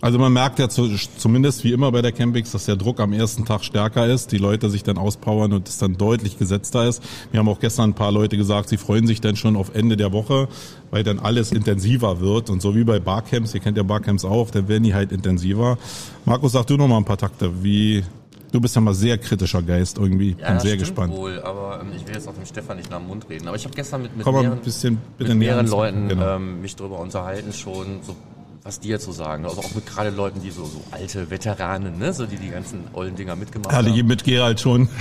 [0.00, 3.12] Also man merkt ja zu, zumindest wie immer bei der Campings, dass der Druck am
[3.12, 7.02] ersten Tag stärker ist, die Leute sich dann auspowern und es dann deutlich gesetzter ist.
[7.32, 9.96] Wir haben auch gestern ein paar Leute gesagt, sie freuen sich dann schon auf Ende
[9.96, 10.46] der Woche,
[10.92, 14.52] weil dann alles intensiver wird und so wie bei Barcamps, ihr kennt ja Barcamps auch,
[14.52, 15.78] dann werden die halt intensiver.
[16.24, 18.04] Markus, sag du noch mal ein paar Takte, wie
[18.50, 20.36] Du bist ja mal sehr kritischer Geist irgendwie.
[20.40, 21.14] Ja, Bin sehr gespannt.
[21.14, 23.46] wohl, aber ähm, ich will jetzt auch dem Stefan nicht nach dem Mund reden.
[23.46, 26.36] Aber ich habe gestern mit, mit Komm mehreren, ein bisschen mit mehreren Leuten genau.
[26.36, 28.16] ähm, mich darüber unterhalten schon, so,
[28.62, 29.44] was die jetzt so sagen.
[29.44, 32.12] Also auch mit gerade Leuten, die so, so alte Veteranen, ne?
[32.12, 34.06] so die die ganzen ollen Dinger mitgemacht Alle haben.
[34.06, 34.88] mit Gerald schon.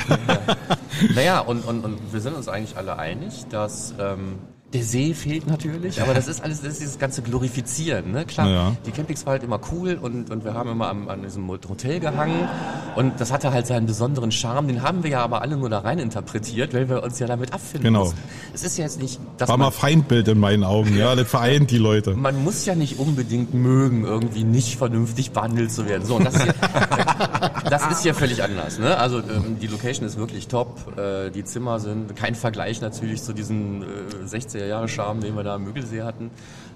[1.13, 4.39] Naja, und, und, und wir sind uns eigentlich alle einig, dass ähm,
[4.73, 8.11] der See fehlt natürlich, aber das ist alles, das ist dieses ganze Glorifizieren.
[8.11, 8.25] Ne?
[8.25, 8.75] Klar, Ja.
[8.85, 12.01] die Campings war halt immer cool und, und wir haben immer am, an diesem Hotel
[12.01, 12.49] gehangen
[12.97, 14.67] und das hatte halt seinen besonderen Charme.
[14.67, 17.53] Den haben wir ja aber alle nur da rein interpretiert, weil wir uns ja damit
[17.53, 18.11] abfinden Genau.
[18.53, 21.15] Es ist ja jetzt nicht, dass War mal Feindbild in meinen Augen, ja.
[21.15, 22.15] Das vereint die Leute.
[22.15, 26.05] man muss ja nicht unbedingt mögen, irgendwie nicht vernünftig behandelt zu werden.
[26.05, 26.53] So, und das ja,
[27.69, 28.79] das ist ja völlig anders.
[28.79, 28.97] Ne?
[28.97, 30.97] Also ähm, die Location ist wirklich top.
[30.97, 33.85] Äh, die Zimmer sind kein Vergleich natürlich zu diesen äh,
[34.25, 36.31] 60er Jahre Charme, den wir da am Müggelsee hatten.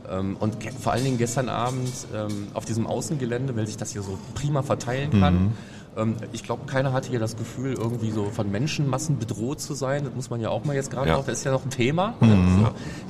[0.09, 4.01] Ähm, und vor allen Dingen gestern Abend ähm, auf diesem Außengelände, weil sich das hier
[4.01, 5.53] so prima verteilen kann.
[5.97, 10.05] Ähm, ich glaube, keiner hatte hier das Gefühl, irgendwie so von Menschenmassen bedroht zu sein.
[10.05, 11.17] Das muss man ja auch mal jetzt gerade Ja.
[11.17, 12.13] noch, das ist ja noch ein Thema.
[12.21, 12.27] So.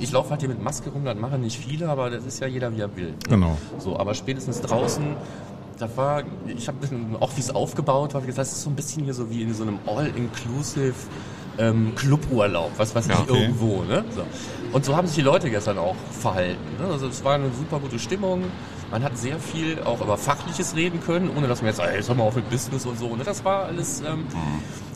[0.00, 2.46] Ich laufe halt hier mit Maske rum, das machen nicht viele, aber das ist ja
[2.48, 3.14] jeder, wie er will.
[3.28, 3.56] Genau.
[3.78, 5.04] So, aber spätestens draußen,
[5.82, 6.78] das war, ich habe
[7.20, 9.42] auch wie es aufgebaut war, wie gesagt, das ist so ein bisschen hier so wie
[9.42, 10.94] in so einem All-Inclusive
[11.58, 13.42] ähm, Cluburlaub, was weiß Ja, ich, okay.
[13.42, 13.82] irgendwo.
[13.82, 14.04] Ne?
[14.14, 14.24] So.
[14.72, 16.60] Und so haben sich die Leute gestern auch verhalten.
[16.78, 16.86] Ne?
[16.86, 18.44] Also es war eine super gute Stimmung.
[18.90, 22.08] Man hat sehr viel auch über Fachliches reden können, ohne dass man jetzt, ey, jetzt
[22.08, 23.14] hör mal auf mit Business und so.
[23.16, 23.24] Ne?
[23.24, 24.02] Das war alles...
[24.06, 24.26] Ähm,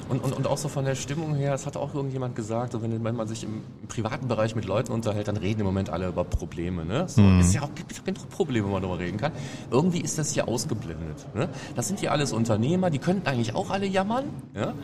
[0.09, 2.83] und, und, und auch so von der Stimmung her, es hat auch irgendjemand gesagt, so
[2.83, 6.09] wenn, wenn man sich im, privaten Bereich mit Leuten unterhält, dann reden im Moment alle
[6.09, 6.85] über Probleme.
[6.85, 7.09] Ne?
[7.09, 9.33] So, Ist ja auch gibt Probleme, wo man darüber reden kann.
[9.71, 11.27] Irgendwie ist das hier ausgeblendet.
[11.35, 11.49] Ne?
[11.75, 14.75] Das sind ja alles Unternehmer, die könnten eigentlich auch alle jammern, ja?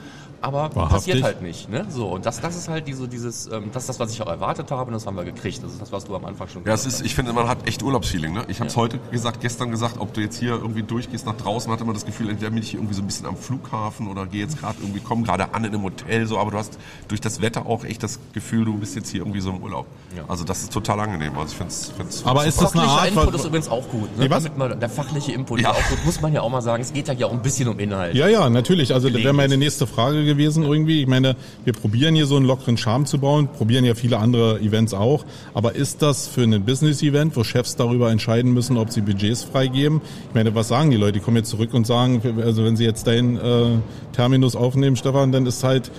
[0.42, 0.88] aber Wahrhaftig.
[0.90, 1.68] passiert halt nicht.
[1.68, 1.86] Ne?
[1.88, 4.28] So, und das, das ist halt diese, dieses, ähm, das ist das, was ich auch
[4.28, 5.62] erwartet habe und das haben wir gekriegt.
[5.62, 7.48] Das ist das, was du am Anfang schon Ja, es gesagt ist, ich finde, man
[7.48, 8.32] hat echt Urlaubsfeeling.
[8.32, 8.44] Ne?
[8.48, 11.70] Ich habe es heute gesagt, gestern gesagt, ob du jetzt hier irgendwie durchgehst nach draußen,
[11.72, 14.26] hatte man das Gefühl, entweder bin ich hier irgendwie so ein bisschen am Flughafen oder
[14.26, 17.20] gehe jetzt gerade irgendwie, komm gerade an in einem Hotel, so, aber du hast durch
[17.20, 19.86] das Wetter auch echt das Gefühl, du bist jetzt hier irgendwie so im Urlaub.
[20.16, 20.24] Ja.
[20.26, 21.32] Also das ist total angenehm.
[21.38, 23.08] Also ich finde es find's Aber ist das eine Fachlicher Art...
[23.26, 24.18] Input ist übrigens auch gut.
[24.18, 24.28] Ne?
[24.30, 25.72] Nee, der fachliche Input Ja.
[25.72, 26.82] ist auch gut, muss man ja auch mal sagen.
[26.82, 28.14] Es geht ja hier auch ein bisschen um Inhalt.
[28.14, 28.94] Ja, ja, natürlich.
[28.94, 31.02] Also das wäre meine nächste Frage gewesen irgendwie.
[31.02, 34.60] Ich meine, wir probieren hier so einen lockeren Charme zu bauen, probieren ja viele andere
[34.60, 35.26] Events auch.
[35.52, 40.00] Aber ist das für ein Business-Event, wo Chefs darüber entscheiden müssen, ob sie Budgets freigeben?
[40.30, 41.12] Ich meine, was sagen die Leute?
[41.12, 43.78] Die kommen jetzt zurück und sagen, also wenn sie jetzt deinen äh,
[44.12, 45.90] Terminus aufnehmen, Stefan, dann ist halt,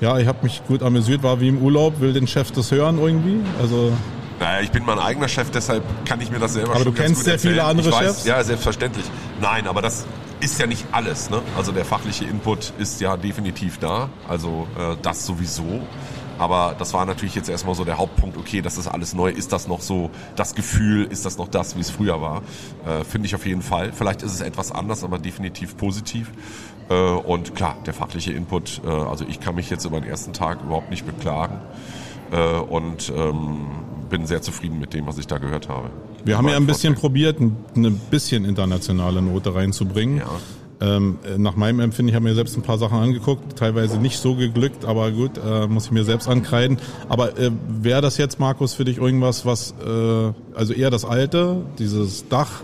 [0.00, 2.98] ja, ich habe mich gut amüsiert, war wie im Urlaub, will den Chef das hören
[2.98, 3.40] irgendwie?
[3.60, 3.92] Also
[4.40, 6.92] Naja, ich bin mein eigener Chef, deshalb kann ich mir das selber Aber schon du
[6.92, 7.54] ganz kennst gut sehr erzählen.
[7.54, 8.24] viele andere ich weiß, Chefs?
[8.26, 9.04] Ja, selbstverständlich.
[9.40, 10.06] Nein, aber das
[10.40, 11.30] ist ja nicht alles.
[11.30, 11.40] Ne?
[11.56, 14.08] Also der fachliche Input ist ja definitiv da.
[14.28, 15.80] Also äh, das sowieso.
[16.38, 19.52] Aber das war natürlich jetzt erstmal so der Hauptpunkt, okay, das ist alles neu, ist
[19.52, 22.42] das noch so das Gefühl, ist das noch das, wie es früher war?
[22.86, 23.92] Äh, Finde ich auf jeden Fall.
[23.92, 26.30] Vielleicht ist es etwas anders, aber definitiv positiv.
[26.88, 30.32] Äh, und klar, der fachliche Input, äh, also ich kann mich jetzt über den ersten
[30.32, 31.58] Tag überhaupt nicht beklagen
[32.30, 33.66] äh, und ähm,
[34.08, 35.90] bin sehr zufrieden mit dem, was ich da gehört habe.
[36.24, 40.18] Wir haben ja ein bisschen probiert, ein- eine bisschen internationale Note reinzubringen.
[40.18, 40.28] Ja.
[40.80, 44.18] Ähm, äh, nach meinem Empfinden, ich habe mir selbst ein paar Sachen angeguckt, teilweise nicht
[44.18, 46.78] so geglückt, aber gut, äh, muss ich mir selbst ankreiden.
[47.08, 51.62] Aber äh, wäre das jetzt, Markus, für dich irgendwas, was, äh, also eher das Alte,
[51.78, 52.62] dieses Dach,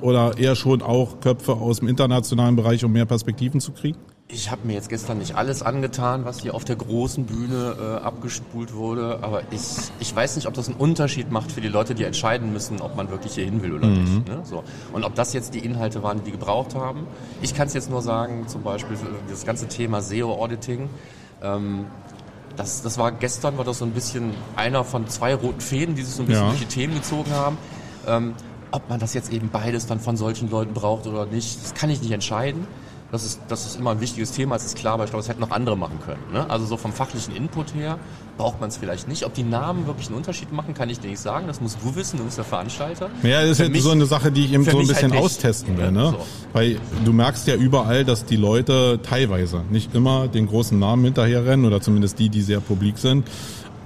[0.00, 3.98] oder eher schon auch Köpfe aus dem internationalen Bereich, um mehr Perspektiven zu kriegen?
[4.28, 8.04] Ich habe mir jetzt gestern nicht alles angetan, was hier auf der großen Bühne äh,
[8.04, 9.60] abgespult wurde, aber ich,
[10.00, 12.96] ich weiß nicht, ob das einen Unterschied macht für die Leute, die entscheiden müssen, ob
[12.96, 14.26] man wirklich hier hin will oder nicht.
[14.26, 14.40] Ne?
[14.42, 14.64] So.
[14.92, 17.06] Und ob das jetzt die Inhalte waren, die die gebraucht haben.
[17.40, 18.96] Ich kann es jetzt nur sagen, zum Beispiel
[19.30, 20.88] das ganze Thema SEO-Auditing.
[21.40, 21.86] Ähm,
[22.56, 26.02] das, das war gestern, war das so ein bisschen einer von zwei roten Fäden, die
[26.02, 26.48] sich so ein bisschen Ja.
[26.50, 27.58] durch die Themen gezogen haben.
[28.08, 28.34] Ähm,
[28.72, 31.90] ob man das jetzt eben beides dann von solchen Leuten braucht oder nicht, das kann
[31.90, 32.66] ich nicht entscheiden.
[33.12, 35.28] Das ist, das ist immer ein wichtiges Thema, das ist klar, aber ich glaube, das
[35.28, 36.20] hätten noch andere machen können.
[36.32, 36.50] Ne?
[36.50, 37.98] Also so vom fachlichen Input her
[38.36, 39.24] braucht man es vielleicht nicht.
[39.24, 41.46] Ob die Namen wirklich einen Unterschied machen, kann ich dir nicht sagen.
[41.46, 43.08] Das musst du wissen, du bist der Veranstalter.
[43.22, 45.22] Ja, das ist halt mich- so eine Sache, die ich eben so ein bisschen halt
[45.22, 45.92] austesten will.
[45.92, 46.10] Ne?
[46.18, 46.26] so.
[46.52, 51.64] Weil du merkst ja überall, dass die Leute teilweise, nicht immer den großen Namen hinterherrennen
[51.64, 53.26] oder zumindest die, die sehr publik sind.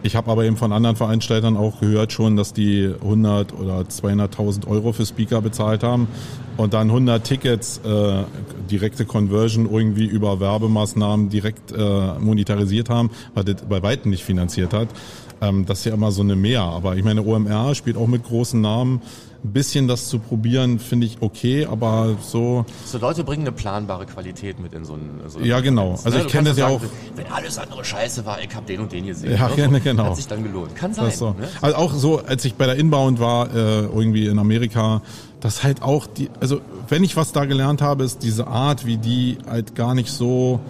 [0.02, 4.66] Ich habe aber eben von anderen Veranstaltern auch gehört schon, dass die 100 oder 200.000
[4.66, 6.08] Euro für Speaker bezahlt haben
[6.56, 8.24] und dann 100 Tickets äh,
[8.70, 14.72] direkte Conversion irgendwie über Werbemaßnahmen direkt äh, monetarisiert haben, was das bei weitem nicht finanziert
[14.72, 14.88] hat.
[15.42, 16.62] Ähm, das ist ja immer so eine Mehr.
[16.62, 19.02] Aber ich meine, OMR spielt auch mit großen Namen
[19.42, 22.66] ein bisschen das zu probieren, finde ich okay, aber so.
[22.84, 25.20] So Leute bringen eine planbare Qualität mit in so ein.
[25.28, 25.92] So ja, genau.
[25.92, 26.24] Also ne?
[26.24, 26.80] ich kenne das ja auch.
[27.16, 29.32] Wenn alles andere scheiße war, ich habe den und den gesehen.
[29.32, 29.70] Ja, ne?
[29.72, 30.04] so, genau.
[30.04, 30.74] Hat sich dann gelohnt.
[30.76, 31.10] Kann sein.
[31.10, 31.30] So.
[31.30, 31.48] Ne?
[31.62, 35.02] Also auch so, als ich bei der Inbound war, äh, irgendwie in Amerika,
[35.40, 38.98] das halt auch die, also wenn ich was da gelernt habe, ist diese Art, wie
[38.98, 40.60] die halt gar nicht so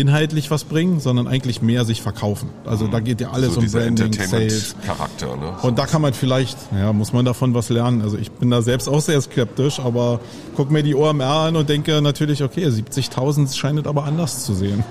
[0.00, 2.50] inhaltlich was bringen, sondern eigentlich mehr sich verkaufen.
[2.64, 4.74] Also da geht ja alles so um Branding, Sales.
[4.84, 5.52] Charakter, ne?
[5.62, 8.02] Und da kann man vielleicht, ja, muss man davon was lernen.
[8.02, 10.20] Also ich bin da selbst auch sehr skeptisch, aber
[10.56, 14.54] guck mir die OMR an und denke natürlich, okay, 70.000 scheint es aber anders zu
[14.54, 14.84] sehen.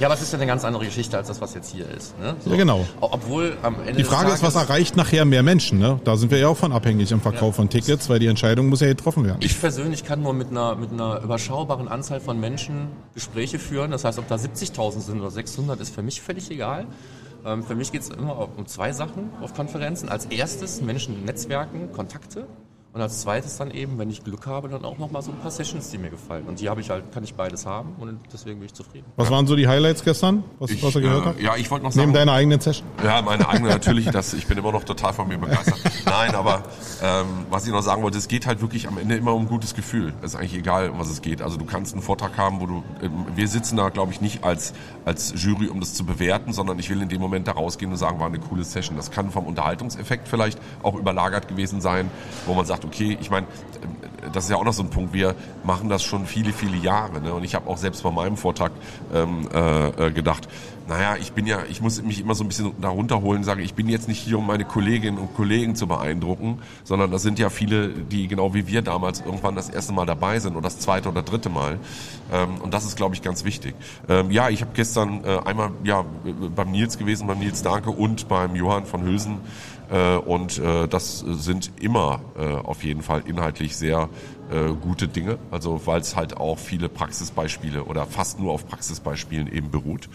[0.00, 2.18] Ja, aber es ist ja eine ganz andere Geschichte als das, was jetzt hier ist.
[2.18, 2.36] Ne?
[2.44, 2.50] So.
[2.50, 2.86] Ja, genau.
[3.00, 5.78] Obwohl am Ende Die Frage ist, was erreicht nachher mehr Menschen?
[5.78, 6.00] Ne?
[6.04, 7.52] Da sind wir ja auch von abhängig im Verkauf ja.
[7.52, 9.38] von Tickets, weil die Entscheidung muss ja getroffen werden.
[9.40, 13.90] Ich persönlich kann nur mit einer, mit einer überschaubaren Anzahl von Menschen Gespräche führen.
[13.90, 16.86] Das heißt, ob da 70.000 sind oder 600, ist für mich völlig egal.
[17.44, 20.08] Ähm, für mich geht es immer um zwei Sachen auf Konferenzen.
[20.08, 22.46] Als erstes Menschen Netzwerken, Kontakte.
[22.96, 25.50] Und als zweites dann eben, wenn ich Glück habe, dann auch nochmal so ein paar
[25.50, 26.46] Sessions, die mir gefallen.
[26.46, 29.04] Und die habe ich halt, kann ich beides haben und deswegen bin ich zufrieden.
[29.16, 31.40] Was waren so die Highlights gestern, was, ich, was ihr gehört äh, habt?
[31.42, 32.06] Ja, ich wollte noch sagen.
[32.06, 32.88] Neben deiner eigenen Session?
[33.04, 34.06] Ja, meine eigene natürlich.
[34.06, 35.78] Das, ich bin immer noch total von mir begeistert.
[36.06, 36.62] Nein, aber
[37.02, 39.48] ähm, was ich noch sagen wollte, es geht halt wirklich am Ende immer um ein
[39.48, 40.14] gutes Gefühl.
[40.22, 41.42] Es ist eigentlich egal, um was es geht.
[41.42, 44.42] Also du kannst einen Vortrag haben, wo du, ähm, wir sitzen da, glaube ich, nicht
[44.42, 44.72] als,
[45.04, 47.98] als Jury, um das zu bewerten, sondern ich will in dem Moment da rausgehen und
[47.98, 48.96] sagen, war eine coole Session.
[48.96, 52.10] Das kann vom Unterhaltungseffekt vielleicht auch überlagert gewesen sein,
[52.46, 53.46] wo man sagt, okay, ich meine,
[54.32, 57.20] das ist ja auch noch so ein Punkt, wir machen das schon viele, viele Jahre.
[57.20, 57.32] Ne?
[57.32, 58.72] Und ich habe auch selbst bei meinem Vortrag
[59.14, 60.48] ähm, äh, äh, gedacht,
[60.88, 63.60] naja, ich bin ja, ich muss mich immer so ein bisschen darunter holen und sagen,
[63.60, 67.38] ich bin jetzt nicht hier, um meine Kolleginnen und Kollegen zu beeindrucken, sondern das sind
[67.38, 70.78] ja viele, die genau wie wir damals irgendwann das erste Mal dabei sind oder das
[70.78, 71.78] zweite oder dritte Mal.
[72.32, 73.74] Ähm, und das ist, glaube ich, ganz wichtig.
[74.08, 76.04] Ähm, ja, ich habe gestern äh, einmal ja,
[76.54, 79.38] beim Nils gewesen, beim Nils Danke und beim Johann von Hülsen
[79.90, 82.20] äh, und äh, das sind immer
[82.64, 84.08] auf jeden Fall inhaltlich sehr
[84.80, 89.72] gute Dinge, also weil es halt auch viele Praxisbeispiele oder fast nur auf Praxisbeispielen eben
[89.72, 90.08] beruht.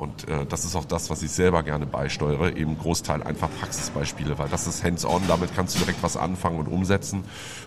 [0.00, 4.38] Und äh, das ist auch das, was ich selber gerne beisteuere, eben Großteil einfach Praxisbeispiele,
[4.38, 7.22] weil das ist hands-on, damit kannst du direkt was anfangen und umsetzen.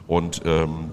[0.07, 0.89] Und ähm,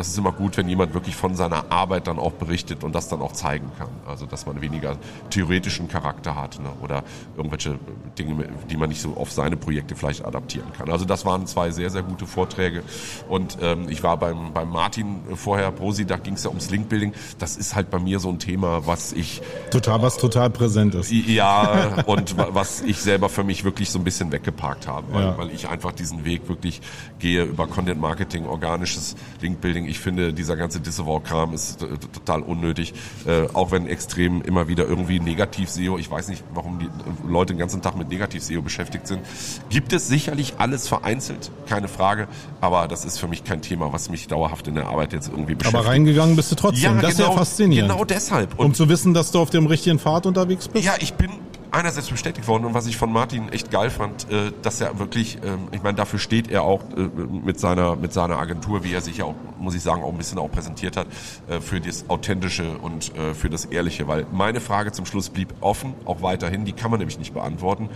[0.00, 3.08] das ist immer gut, wenn jemand wirklich von seiner Arbeit dann auch berichtet und das
[3.08, 3.90] dann auch zeigen kann.
[4.06, 4.96] Also dass man weniger
[5.28, 6.70] theoretischen Charakter hat ne?
[6.82, 7.04] oder
[7.36, 7.78] irgendwelche
[8.18, 10.88] Dinge, die man nicht so auf seine Projekte vielleicht adaptieren kann.
[10.90, 12.82] Also das waren zwei sehr, sehr gute Vorträge.
[13.28, 17.12] Und ähm, ich war beim, beim Martin vorher, Brosi, da ging es ja ums Linkbuilding.
[17.38, 19.42] Das ist halt bei mir so ein Thema, was ich...
[19.70, 21.10] Total, was total präsent ist.
[21.12, 25.36] Ja, und was ich selber für mich wirklich so ein bisschen weggeparkt habe, weil, ja.
[25.36, 26.80] weil ich einfach diesen Weg wirklich
[27.18, 31.80] gehe über Content Marketing, organisches Linkbuilding ich finde, dieser ganze Disavow-Kram ist
[32.12, 32.94] total unnötig.
[33.26, 36.88] Äh, auch wenn extrem immer wieder irgendwie Negativ-SEO, ich weiß nicht, warum die
[37.28, 39.20] Leute den ganzen Tag mit Negativ-SEO beschäftigt sind.
[39.68, 42.28] Gibt es sicherlich alles vereinzelt, keine Frage,
[42.60, 45.54] aber das ist für mich kein Thema, was mich dauerhaft in der Arbeit jetzt irgendwie
[45.54, 45.82] beschäftigt.
[45.82, 47.90] Aber reingegangen bist du trotzdem, ja, das genau, ist ja genau, faszinierend.
[47.90, 48.58] Genau deshalb.
[48.58, 50.84] Und um zu wissen, dass du auf dem richtigen Pfad unterwegs bist?
[50.84, 51.30] Ja, ich bin
[51.70, 55.38] einerseits bestätigt worden und was ich von Martin echt geil fand, äh, dass er wirklich,
[55.44, 57.08] ähm, ich meine, dafür steht er auch äh,
[57.44, 60.18] mit seiner mit seiner Agentur, wie er sich ja auch, muss ich sagen, auch ein
[60.18, 61.06] bisschen auch präsentiert hat,
[61.48, 64.08] äh, für das Authentische und für das Ehrliche.
[64.08, 67.88] Weil meine Frage zum Schluss blieb offen, auch weiterhin, die kann man nämlich nicht beantworten.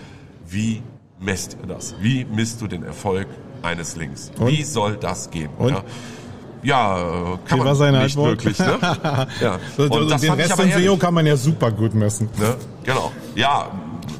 [0.46, 0.82] Wie
[1.20, 1.94] messt ihr das?
[2.00, 3.26] Wie misst du den Erfolg
[3.62, 4.30] eines Links?
[4.38, 4.48] Und?
[4.48, 5.50] Wie soll das gehen?
[5.58, 5.70] Und?
[5.74, 5.84] Ja?
[6.64, 8.44] Ja, kann Wie man seine nicht Antwort?
[8.44, 8.58] wirklich.
[8.58, 8.78] Ne?
[9.40, 9.58] ja.
[9.76, 12.28] Und, und den Rest im SEO kann man ja super gut messen.
[12.38, 12.56] Ne?
[12.84, 13.12] Genau.
[13.34, 13.70] Ja,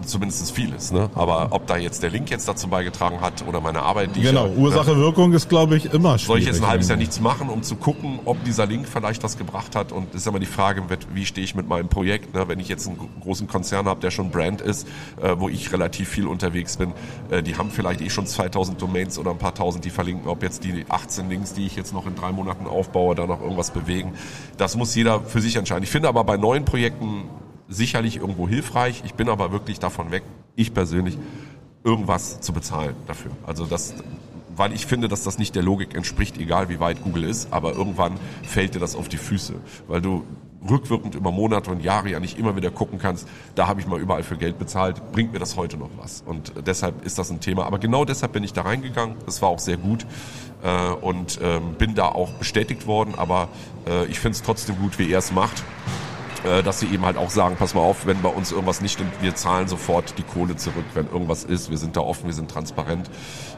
[0.05, 0.93] zumindest vieles.
[0.93, 1.11] Ne?
[1.15, 4.47] Aber ob da jetzt der Link jetzt dazu beigetragen hat oder meine Arbeit, die Genau,
[4.47, 6.27] ich, Ursache-Wirkung ist, glaube ich, immer schwierig.
[6.27, 9.23] Soll ich jetzt ein halbes Jahr nichts machen, um zu gucken, ob dieser Link vielleicht
[9.23, 9.93] was gebracht hat?
[9.93, 12.35] Und ist immer die Frage, wie stehe ich mit meinem Projekt?
[12.35, 12.49] Ne?
[12.49, 14.87] Wenn ich jetzt einen großen Konzern habe, der schon Brand ist,
[15.21, 16.93] äh, wo ich relativ viel unterwegs bin,
[17.31, 20.43] äh, die haben vielleicht eh schon 2000 Domains oder ein paar tausend, die verlinken, ob
[20.43, 23.71] jetzt die 18 Links, die ich jetzt noch in drei Monaten aufbaue, da noch irgendwas
[23.71, 24.15] bewegen.
[24.57, 25.85] Das muss jeder für sich entscheiden.
[25.85, 27.25] Ich finde aber bei neuen Projekten
[27.69, 29.03] sicherlich irgendwo hilfreich.
[29.05, 30.23] Ich bin aber wirklich davon weg,
[30.57, 31.19] ich persönlich,
[31.85, 33.33] irgendwas zu bezahlen dafür.
[33.47, 33.95] Also das,
[34.57, 37.75] weil ich finde, dass das nicht der Logik entspricht, egal wie weit Google ist, aber
[37.75, 39.55] irgendwann fällt dir das auf die Füße,
[39.87, 40.25] weil du
[40.69, 44.01] rückwirkend über Monate und Jahre ja nicht immer wieder gucken kannst, da habe ich mal
[44.01, 46.23] überall für Geld bezahlt, bringt mir das heute noch was?
[46.25, 47.67] Und deshalb ist das ein Thema.
[47.67, 49.17] Aber genau deshalb bin ich da reingegangen.
[49.27, 50.07] Es war auch sehr gut
[50.63, 53.15] äh, und ähm, bin da auch bestätigt worden.
[53.17, 53.49] Aber
[53.87, 55.63] äh, ich finde es trotzdem gut, wie er es macht.
[56.45, 58.93] Äh, dass sie eben halt auch sagen, pass mal auf, wenn bei uns irgendwas nicht
[58.93, 61.71] stimmt, wir zahlen sofort die Kohle zurück, wenn irgendwas ist.
[61.71, 63.11] Wir sind da offen, wir sind transparent.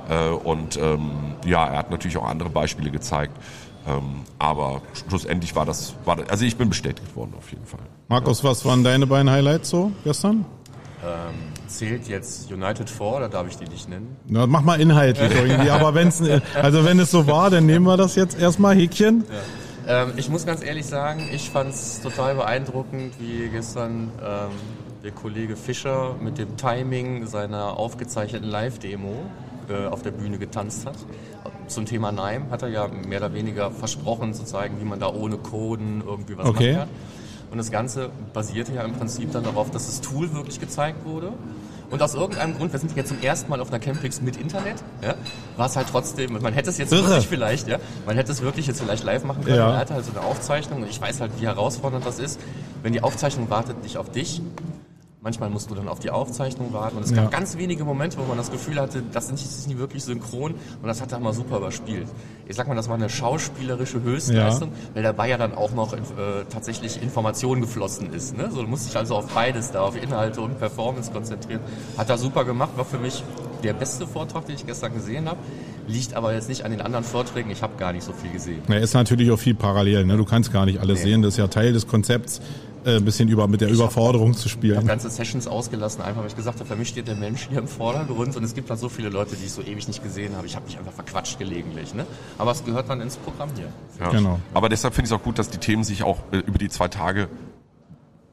[0.09, 1.11] Äh, und ähm,
[1.45, 3.37] ja, er hat natürlich auch andere Beispiele gezeigt.
[3.87, 7.81] Ähm, aber schlussendlich war das, war das, also ich bin bestätigt worden auf jeden Fall.
[8.09, 10.45] Markus, was waren deine beiden Highlights so gestern?
[11.05, 11.35] Ähm,
[11.69, 14.17] zählt jetzt United 4 oder darf ich die nicht nennen?
[14.27, 16.21] Na, mach mal inhaltlich irgendwie, aber wenn's,
[16.55, 19.25] also wenn es so war, dann nehmen wir das jetzt erstmal Häkchen.
[19.29, 19.35] Ja.
[19.87, 24.51] Ähm, ich muss ganz ehrlich sagen, ich fand es total beeindruckend, wie gestern ähm,
[25.05, 29.15] der Kollege Fischer mit dem Timing seiner aufgezeichneten Live-Demo
[29.69, 30.97] äh, auf der Bühne getanzt hat.
[31.69, 35.09] Zum Thema Nime hat er ja mehr oder weniger versprochen zu zeigen, wie man da
[35.13, 36.73] ohne Coden irgendwie was Okay.
[36.73, 36.89] machen kann.
[37.53, 41.33] Und das Ganze basierte ja im Prinzip dann darauf, dass das Tool wirklich gezeigt wurde.
[41.91, 44.77] Und aus irgendeinem Grund, wir sind jetzt zum ersten Mal auf einer Campix mit Internet,
[45.03, 45.15] ja,
[45.57, 47.07] war es halt trotzdem, man hätte es jetzt Irre.
[47.09, 49.69] wirklich vielleicht, ja, man hätte es wirklich jetzt vielleicht live machen können, Ja.
[49.69, 52.41] man hatte halt so eine Aufzeichnung und ich weiß halt, wie herausfordernd das ist,
[52.83, 54.43] wenn die Aufzeichnung wartet nicht auf dich,
[55.27, 56.99] Manchmal musst du dann auf die Aufzeichnung warten.
[56.99, 57.17] Und es Ja.
[57.23, 60.53] gab ganz wenige Momente, wo man das Gefühl hatte, das ist nicht- wirklich synchron.
[60.53, 62.07] Und das hat er mal super überspielt.
[62.47, 65.99] Ich sag mal, das war eine schauspielerische Höchstleistung, weil dabei ja dann auch noch äh,
[66.49, 68.37] tatsächlich Information geflossen ist.
[68.37, 68.49] Ne?
[68.53, 71.61] So, du musst dich also auf beides da, auf Inhalte und Performance konzentrieren.
[71.99, 73.25] Hat er super gemacht, war für mich
[73.65, 75.39] der beste Vortrag, den ich gestern gesehen habe.
[75.89, 77.51] Liegt aber jetzt nicht an den anderen Vorträgen.
[77.51, 78.63] Ich habe gar nicht so viel gesehen.
[78.69, 80.17] Na, ist natürlich auch viel parallel, ne?
[80.17, 81.11] Du kannst gar nicht alles Nee.
[81.11, 81.23] sehen.
[81.23, 82.41] Das ist ja Teil des Konzepts,
[82.87, 84.87] äh, ein bisschen über, mit der Überforderung zu Ich habe spielen.
[84.87, 87.69] ganze Sessions ausgelassen, einfach weil ich gesagt habe, für mich steht der Mensch hier im
[87.69, 90.47] Vordergrund und es gibt halt so viele Leute, die ich so ewig nicht gesehen habe.
[90.47, 91.95] Ich habe mich einfach verquatscht gelegentlich.
[91.95, 92.07] Ne?
[92.39, 93.69] Aber es gehört dann ins Programm hier.
[94.01, 94.11] Ja.
[94.11, 94.41] Genau.
[94.55, 96.69] Aber deshalb finde ich es auch gut, dass die Themen sich auch äh, über die
[96.69, 97.29] zwei Tage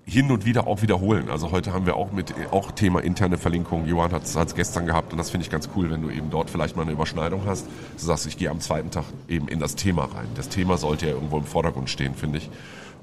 [0.06, 1.30] hin und wieder auch wiederholen.
[1.30, 3.86] Also heute haben wir auch mit auch Thema interne Verlinkung.
[3.88, 6.50] Johann hat es gestern gehabt und das finde ich ganz cool, wenn du eben dort
[6.50, 7.66] vielleicht mal eine Überschneidung hast.
[7.98, 10.28] Du sagst, ich gehe am zweiten Tag eben in das Thema rein.
[10.36, 12.50] Das Thema sollte ja irgendwo im Vordergrund stehen, finde ich.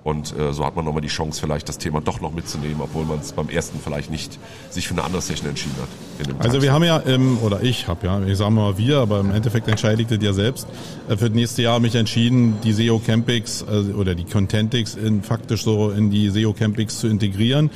[0.02, 3.04] Und äh, so hat man nochmal die Chance, vielleicht das Thema doch noch mitzunehmen, obwohl
[3.04, 4.38] man es beim ersten vielleicht nicht
[4.70, 6.44] sich für eine andere Session entschieden hat.
[6.44, 9.30] Also wir haben ja, ähm, oder ich habe ja, ich sage mal wir, aber im
[9.30, 10.66] Endeffekt entscheidet ihr ja selbst,
[11.08, 15.22] äh, für das nächste Jahr mich entschieden, die SEO Campix äh, oder die Contentix in,
[15.22, 17.70] faktisch so in die SEO Campix zu integrieren.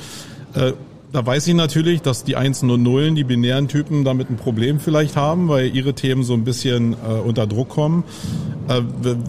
[0.55, 0.73] Äh,
[1.15, 4.81] da weiß ich natürlich, dass die Einsen und Nullen, die binären Typen damit ein Problem
[4.81, 8.03] vielleicht haben, weil ihre Themen so ein bisschen äh, unter Druck kommen.
[8.67, 8.81] Äh,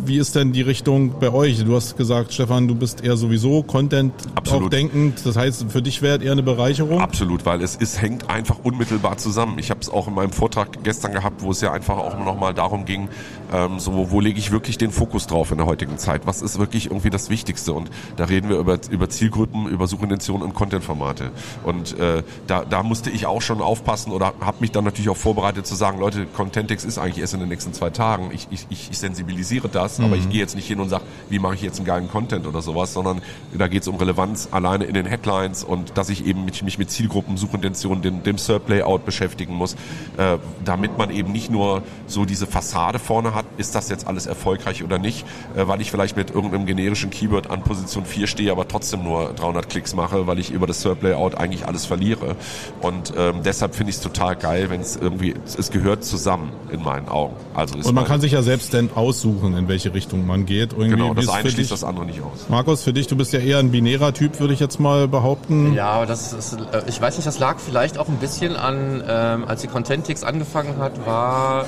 [0.04, 1.62] wie ist denn die Richtung bei euch?
[1.62, 4.72] Du hast gesagt, Stefan, du bist eher sowieso Content auch Absolut.
[4.72, 5.24] denkend.
[5.24, 7.00] Das heißt, für dich wäre es eher eine Bereicherung.
[7.00, 9.58] Absolut, weil es ist, hängt einfach unmittelbar zusammen.
[9.58, 12.54] Ich habe es auch in meinem Vortrag gestern gehabt, wo es ja einfach auch nochmal
[12.54, 13.08] darum ging,
[13.52, 16.22] ähm, so wo, wo lege ich wirklich den Fokus drauf in der heutigen Zeit?
[16.26, 17.74] Was ist wirklich irgendwie das Wichtigste?
[17.74, 21.30] Und da reden wir über, über Zielgruppen, über Suchintentionen und Contentformate.
[21.62, 25.16] Und äh, da, da musste ich auch schon aufpassen oder habe mich dann natürlich auch
[25.16, 28.30] vorbereitet zu sagen, Leute, Contentix ist eigentlich erst in den nächsten zwei Tagen.
[28.32, 31.54] Ich, ich, ich sensibilisiere das, aber ich gehe jetzt nicht hin und sage, wie mache
[31.54, 33.22] ich jetzt einen geilen Content oder sowas, sondern
[33.56, 36.78] da geht es um Relevanz alleine in den Headlines und dass ich eben mich, mich
[36.78, 39.74] mit Zielgruppen, Suchintentionen, dem, dem SERP-Layout beschäftigen muss,
[40.16, 44.26] äh, damit man eben nicht nur so diese Fassade vorne hat, ist das jetzt alles
[44.26, 45.24] erfolgreich oder nicht,
[45.56, 49.32] äh, weil ich vielleicht mit irgendeinem generischen Keyword an Position 4 stehe, aber trotzdem nur
[49.34, 52.36] 300 Klicks mache, weil ich über das SERP-Layout eigentlich alles verliere.
[52.82, 56.82] Und ähm, deshalb finde ich es total geil, wenn es irgendwie, es gehört zusammen in
[56.82, 57.34] meinen Augen.
[57.54, 60.72] Also ist Und man kann sich ja selbst dann aussuchen, in welche Richtung man geht.
[60.72, 62.46] Irgendwie, Genau, das eine schließt dich, das andere nicht aus.
[62.48, 65.72] Markus, für dich, du bist ja eher ein binärer Typ, würde ich jetzt mal behaupten.
[65.74, 69.02] Ja, aber das ist, äh, ich weiß nicht, das lag vielleicht auch ein bisschen an,
[69.08, 71.66] ähm, als die Contentix angefangen hat, war,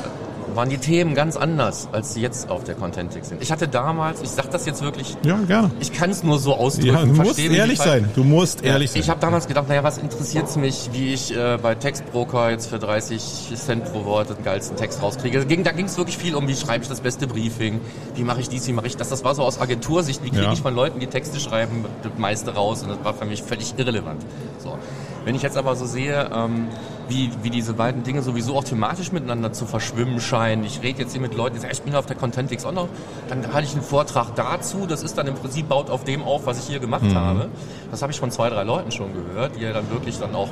[0.55, 3.43] waren die Themen ganz anders, als sie jetzt auf der Contentix sind.
[3.43, 5.71] Ich hatte damals, ich sag das jetzt wirklich, Ja, gerne.
[5.79, 6.89] ich kann es nur so ausdrücken.
[6.95, 8.09] Ja, du musst ehrlich sein.
[8.15, 9.01] Du musst Ja, ehrlich sein.
[9.03, 12.79] Ich habe damals gedacht, naja, was interessiert mich, wie ich äh, bei Textbroker jetzt für
[12.79, 15.45] 30 Cent pro Wort den geilsten Text rauskriege.
[15.47, 17.81] Ging, da ging es wirklich viel um, wie schreibe ich das beste Briefing,
[18.15, 19.09] wie mache ich dies, wie mache ich das.
[19.09, 20.53] Das war so aus Agentursicht, wie kriege Ja.
[20.53, 22.83] ich von Leuten, die Texte schreiben, das meiste raus.
[22.83, 24.23] Und das war für mich völlig irrelevant.
[24.59, 24.79] So.
[25.25, 26.69] Wenn ich jetzt aber so sehe, ähm,
[27.09, 30.65] wie, wie diese beiden Dinge sowieso auch thematisch miteinander zu verschwimmen scheinen.
[30.65, 32.89] Ich rede jetzt hier mit Leuten, die sagen, ich bin auf der Contentix auch noch.
[33.29, 34.87] Dann hatte ich einen Vortrag dazu.
[34.87, 37.49] Das ist dann im Prinzip baut auf dem auf, was ich hier gemacht habe.
[37.91, 40.49] Das habe ich von zwei, drei Leuten schon gehört, die ja dann wirklich dann auch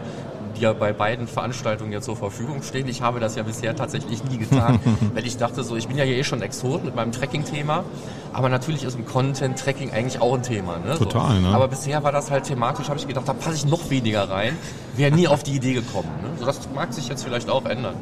[0.57, 2.89] die ja bei beiden Veranstaltungen jetzt zur Verfügung stehen.
[2.89, 4.81] Ich habe das ja bisher tatsächlich nie getan,
[5.15, 7.85] weil ich dachte so, ich bin ja hier eh schon Exot mit meinem Tracking-Thema,
[8.33, 10.79] aber natürlich ist im Content-Tracking eigentlich auch ein Thema.
[10.79, 10.97] Ne?
[10.99, 11.41] Total, so.
[11.43, 11.49] ne?
[11.49, 14.57] Aber bisher war das halt thematisch, habe ich gedacht, da passe ich noch weniger rein.
[14.97, 16.09] Wäre nie auf die Idee gekommen.
[16.23, 16.31] Ne?
[16.39, 17.95] So, das mag sich jetzt vielleicht auch ändern.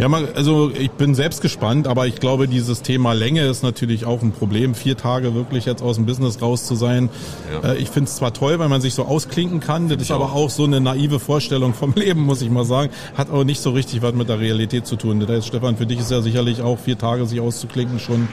[0.00, 4.06] Ja, mal, also ich bin selbst gespannt, aber ich glaube, dieses Thema Länge ist natürlich
[4.06, 4.74] auch ein Problem.
[4.74, 7.10] Vier Tage wirklich jetzt aus dem Business raus zu sein.
[7.52, 7.72] Ja.
[7.72, 10.32] Äh, ich finde es zwar toll, weil man sich so ausklinken kann, das ist aber
[10.32, 10.48] auch.
[10.48, 12.90] so eine naive Vorstellung vom Leben, muss ich mal sagen.
[13.14, 15.20] Hat aber nicht so richtig was mit der Realität zu tun.
[15.20, 18.26] Da ist Stefan, für dich ist ja sicherlich auch vier Tage sich auszuklinken schon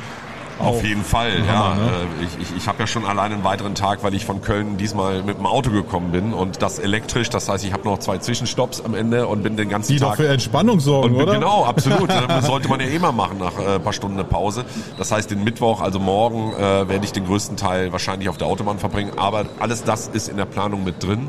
[0.59, 1.75] Auf jeden Fall, Hammer, ja.
[1.75, 1.91] ne?
[2.21, 4.77] Äh, Ich, ich, ich habe ja schon allein einen weiteren Tag, weil ich von Köln
[4.77, 7.29] diesmal mit dem Auto gekommen bin und das elektrisch.
[7.29, 10.11] Das heißt, ich habe noch zwei Zwischenstopps am Ende und bin den ganzen Die Tag
[10.11, 11.33] doch für Entspannung sorgen, und oder?
[11.33, 12.09] Genau, absolut.
[12.09, 14.65] Das sollte man ja eh mal machen nach äh, ein paar Stunden eine Pause.
[14.97, 18.47] Das heißt, den Mittwoch, also morgen, äh, werde ich den größten Teil wahrscheinlich auf der
[18.47, 19.11] Autobahn verbringen.
[19.17, 21.27] Aber alles das ist in der Planung mit drin.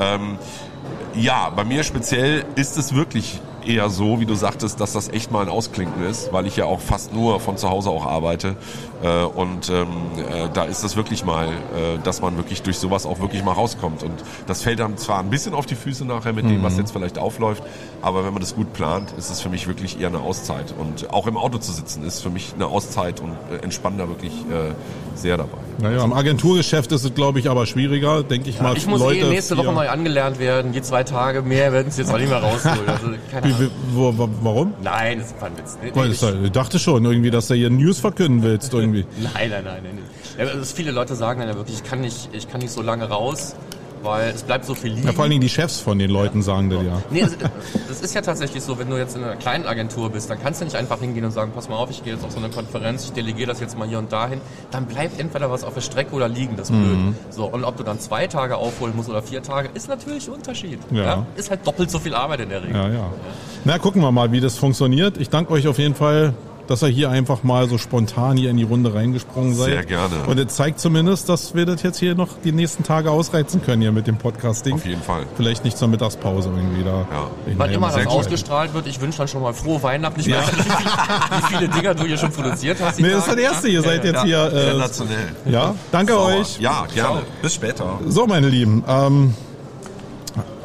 [0.00, 0.38] Ähm,
[1.14, 5.30] ja, bei mir speziell ist es wirklich eher so, wie du sagtest, dass das echt
[5.30, 8.56] mal ein Ausklinken ist, weil ich ja auch fast nur von zu Hause auch arbeite.
[9.02, 13.06] Äh, und ähm, äh, da ist es wirklich mal, äh, dass man wirklich durch sowas
[13.06, 14.02] auch wirklich mal rauskommt.
[14.02, 16.92] Und das fällt dann zwar ein bisschen auf die Füße nachher mit dem, was jetzt
[16.92, 17.62] vielleicht aufläuft,
[18.00, 20.74] aber wenn man das gut plant, ist es für mich wirklich eher eine Auszeit.
[20.78, 24.08] Und auch im Auto zu sitzen ist für mich eine Auszeit und äh, entspannt da
[24.08, 24.74] wirklich äh,
[25.14, 25.58] sehr dabei.
[25.78, 28.76] Naja, im Agenturgeschäft ist es, glaube ich, aber schwieriger, denke ich mal.
[28.76, 30.72] Ich muss Leute eh nächste Woche neu angelernt werden.
[30.72, 32.88] Die zwei Tage mehr werden es jetzt auch nicht mehr rausholen.
[32.88, 34.74] Also, keine Wie, wie, wo, wo, warum?
[34.82, 35.78] Nein, das war ein Witz.
[35.82, 39.04] Nee, Weil ich, ich dachte schon irgendwie, dass du hier News verkünden willst irgendwie.
[39.18, 39.98] Nein, nein, nein, nein.
[40.38, 42.82] Ja, also viele Leute sagen dann ja wirklich, ich kann nicht, ich kann nicht so
[42.82, 43.54] lange raus,
[44.02, 45.06] weil es bleibt so viel liegen.
[45.06, 47.02] Ja, vor allen Dingen die Chefs von den Leuten sagen das ja.
[47.10, 47.36] Nee, das,
[47.88, 50.60] das ist ja tatsächlich so, wenn du jetzt in einer kleinen Agentur bist, dann kannst
[50.60, 52.48] du nicht einfach hingehen und sagen, pass mal auf, ich gehe jetzt auf so eine
[52.48, 54.40] Konferenz, ich delegiere das jetzt mal hier und dahin.
[54.70, 57.14] Dann bleibt entweder was auf der Strecke oder liegen, das ist blöd.
[57.30, 60.34] So, und ob du dann zwei Tage aufholen musst oder vier Tage, ist natürlich ein
[60.34, 60.78] Unterschied.
[60.90, 61.26] Ja.
[61.36, 62.76] Ist halt doppelt so viel Arbeit in der Regel.
[62.76, 63.12] Ja, ja.
[63.64, 65.18] Na, gucken wir mal, wie das funktioniert.
[65.18, 66.34] Ich danke euch auf jeden Fall,
[66.66, 69.66] dass ihr hier einfach mal so spontan hier in die Runde reingesprungen seid.
[69.66, 70.24] Sehr gerne.
[70.26, 73.82] Und es zeigt zumindest, dass wir das jetzt hier noch die nächsten Tage ausreizen können
[73.82, 74.74] hier mit dem Podcasting.
[74.74, 75.24] Auf jeden Fall.
[75.36, 77.00] Vielleicht nicht zur Mittagspause irgendwie da.
[77.10, 77.30] Ja.
[77.56, 78.12] Wann der immer das Sehr gut.
[78.14, 80.20] ausgestrahlt wird, ich wünsche dann schon mal frohe Weihnachten.
[80.20, 80.86] Ich weiß nicht, wie, viel,
[81.30, 83.00] wie viele Dinger du hier schon produziert hast.
[83.00, 83.42] Nee, das ist das Tage.
[83.42, 83.68] erste.
[83.68, 84.52] Ihr seid jetzt hier.
[84.52, 85.36] Äh, Sensationell.
[85.46, 86.58] ja, danke euch.
[86.60, 87.22] Ja, gerne.
[87.40, 87.98] Bis später.
[88.06, 88.84] So, meine Lieben.
[88.86, 89.34] Ähm,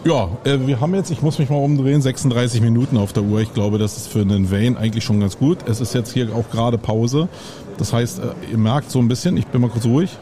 [0.04, 3.42] ja, äh, wir haben jetzt, ich muss mich mal umdrehen, 36 Minuten auf der Uhr.
[3.42, 5.60] Ich glaube, das ist für einen Vane eigentlich schon ganz gut.
[5.68, 7.28] Es ist jetzt hier auch gerade Pause.
[7.78, 10.18] Das heißt, äh, ihr merkt so ein bisschen, ich bin mal kurz ruhig.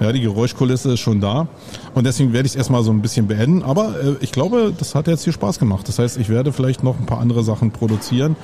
[0.00, 1.48] Ja, die Geräuschkulisse ist schon da.
[1.94, 3.62] Und deswegen werde ich es erstmal so ein bisschen beenden.
[3.62, 5.88] Aber äh, ich glaube, das hat jetzt hier Spaß gemacht.
[5.88, 8.36] Das heißt, ich werde vielleicht noch ein paar andere Sachen produzieren.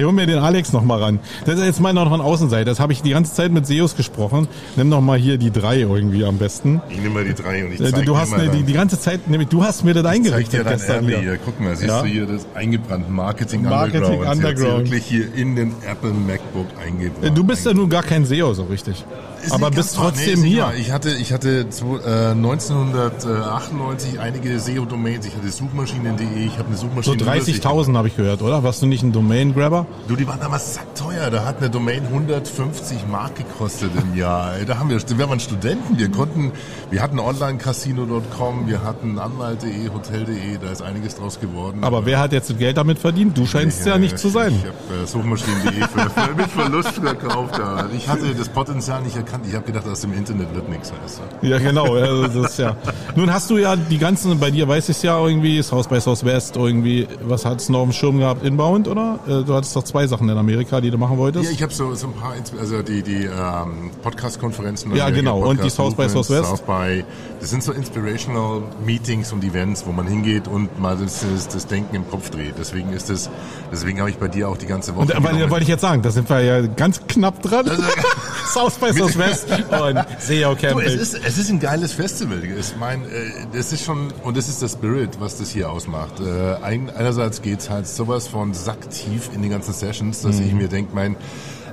[0.00, 1.18] Ich hol mir den Alex noch mal ran.
[1.44, 2.64] Das ist jetzt mal noch ein Außenseiter.
[2.70, 4.48] Das habe ich die ganze Zeit mit Seus gesprochen.
[4.76, 6.80] Nimm doch mal hier die drei irgendwie am besten.
[6.88, 8.98] Ich nehme mal die drei und ich Äh, zeig Du hast mir die, die ganze
[8.98, 11.18] Zeit, nämlich du hast mir das zeig dir eingerichtet dann wieder.
[11.18, 11.38] hier.
[11.44, 12.00] Guck mal, siehst Ja.
[12.00, 14.36] du hier das eingebrannte Marketing, Marketing Underground.
[14.38, 14.84] Underground.
[14.84, 17.26] wirklich hier in den Apple MacBook eingebrannt.
[17.26, 19.04] Äh, Du bist ja nun gar kein SEO so richtig.
[19.44, 20.72] Ist Aber bist trotzdem nicht hier.
[20.78, 25.26] Ich hatte, ich hatte zu, äh, 1998 einige SEO-Domains.
[25.26, 27.16] Ich hatte Suchmaschinen.de, ich habe eine So Suchmaschine.
[27.22, 28.62] 30.000 habe ich gehört, oder?
[28.62, 29.86] Warst du nicht ein Domain-Grabber?
[30.08, 31.30] Du, die waren damals sackteuer.
[31.30, 34.54] Da hat eine Domain 150 Mark gekostet im Jahr.
[34.66, 35.98] Da haben wir, wir waren Studenten.
[35.98, 36.52] Wir konnten,
[36.90, 40.58] wir hatten Online-Casino.com, wir hatten Anwalt.de, Hotel.de.
[40.60, 41.84] Da ist einiges draus geworden.
[41.84, 43.36] Aber wer hat jetzt das Geld damit verdient?
[43.36, 44.54] Du scheinst es ja nicht zu sein.
[44.54, 47.58] Ich habe äh, Suchmaschinen.de für, für, mit Verlust verkauft.
[47.58, 47.86] Da.
[47.96, 49.44] Ich hatte das Potenzial nicht erkannt.
[49.48, 50.92] Ich habe gedacht, aus dem Internet wird nichts.
[51.02, 51.46] Weißt du?
[51.46, 51.94] Ja, genau.
[51.94, 52.76] Also das ja.
[53.14, 56.00] Nun hast du ja die ganzen, bei dir weiß ich es ja irgendwie, South by
[56.00, 58.44] Southwest irgendwie, was hattest du noch auf dem Schirm gehabt?
[58.44, 59.18] Inbound, oder?
[59.28, 61.46] Äh, Du hattest doch zwei Sachen in Amerika, die du machen wolltest.
[61.46, 64.94] Ja, ich habe so, so ein paar, also die, die ähm, Podcast-Konferenzen.
[64.94, 65.40] Ja, genau.
[65.40, 66.48] Und die Podcast South by Southwest?
[66.48, 67.04] South by,
[67.40, 71.66] das sind so inspirational Meetings und Events, wo man hingeht und mal das, das, das
[71.66, 72.54] Denken im Kopf dreht.
[72.58, 73.30] Deswegen ist das,
[73.72, 75.02] deswegen habe ich bei dir auch die ganze Woche.
[75.02, 75.50] Und aber da genommen.
[75.50, 77.66] wollte ich jetzt sagen, da sind wir ja ganz knapp dran.
[78.52, 80.86] South by Southwest und SEO Camping.
[80.86, 82.42] es, ist, es ist ein geiles Festival.
[82.42, 83.06] Ich mein, äh,
[83.52, 86.20] das ist schon, und das ist der Spirit, was das hier ausmacht.
[86.20, 90.46] Äh, ein, einerseits geht's halt sowas von sacktief in den ganzen Sessions, dass Mhm.
[90.46, 91.16] ich mir denke, mein,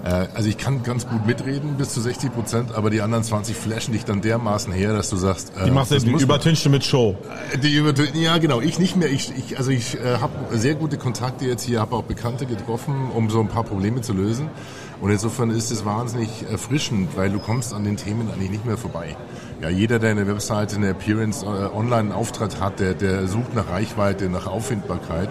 [0.03, 3.55] äh, also ich kann ganz gut mitreden bis zu 60 Prozent, aber die anderen 20
[3.55, 7.15] flashen dich dann dermaßen her, dass du sagst, äh, die machst du übertünchte mit Show.
[7.63, 8.61] die übertö- ja, genau.
[8.61, 9.09] Ich nicht mehr.
[9.11, 13.09] Ich, ich, also ich äh, habe sehr gute Kontakte jetzt hier, habe auch Bekannte getroffen,
[13.13, 14.49] um so ein paar Probleme zu lösen.
[14.99, 18.77] Und insofern ist es wahnsinnig erfrischend, weil du kommst an den Themen eigentlich nicht mehr
[18.77, 19.15] vorbei.
[19.61, 23.53] Ja, jeder, der eine Webseite, eine Appearance, äh, online einen Auftritt hat, der, der sucht
[23.53, 25.29] nach Reichweite, nach Auffindbarkeit.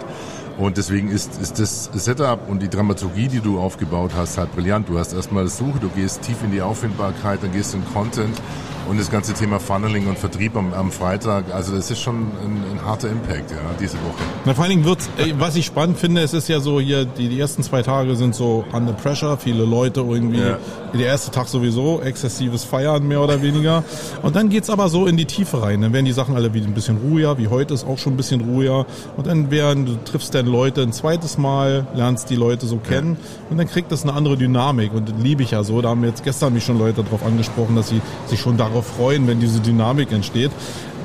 [0.57, 4.89] Und deswegen ist, ist das Setup und die Dramaturgie, die du aufgebaut hast, halt brillant.
[4.89, 7.85] Du hast erstmal das Suche, du gehst tief in die Auffindbarkeit, dann gehst du in
[7.93, 8.41] Content
[8.89, 11.45] und das ganze Thema Funneling und Vertrieb am, am Freitag.
[11.53, 14.23] Also das ist schon ein, ein harter Impact, ja, diese Woche.
[14.45, 17.05] Na, vor allen Dingen wird's, ey, was ich spannend finde, es ist ja so hier,
[17.05, 20.57] die, die ersten zwei Tage sind so under pressure, viele Leute irgendwie, Ja.
[20.93, 23.83] der erste Tag sowieso, exzessives Feiern mehr oder weniger.
[24.23, 25.81] Und dann geht's aber so in die Tiefe rein.
[25.81, 28.17] Dann werden die Sachen alle wieder ein bisschen ruhiger, wie heute ist auch schon ein
[28.17, 28.85] bisschen ruhiger.
[29.17, 33.17] Und dann werden, du triffst dann Leute ein zweites Mal, lernst die Leute so kennen
[33.49, 34.93] und dann kriegt das eine andere Dynamik.
[34.93, 35.81] Und das liebe ich ja so.
[35.81, 39.27] Da haben jetzt gestern mich schon Leute darauf angesprochen, dass sie sich schon darauf freuen,
[39.27, 40.51] wenn diese Dynamik entsteht.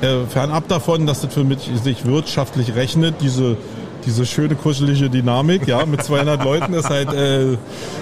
[0.01, 3.57] Äh, fernab davon, dass das für mich sich wirtschaftlich rechnet, diese
[4.05, 7.57] diese schöne kuschelige Dynamik, ja, mit 200 Leuten ist halt äh,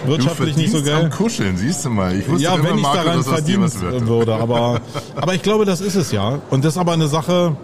[0.05, 1.05] wirtschaftlich nicht so geil.
[1.05, 2.15] Am Kuscheln, siehst du mal.
[2.15, 3.71] Ich wusste ja, immer, wenn ich Marco, daran verdienen
[4.07, 4.81] würde, aber
[5.15, 6.39] aber ich glaube, das ist es ja.
[6.49, 7.55] Und das ist aber eine Sache.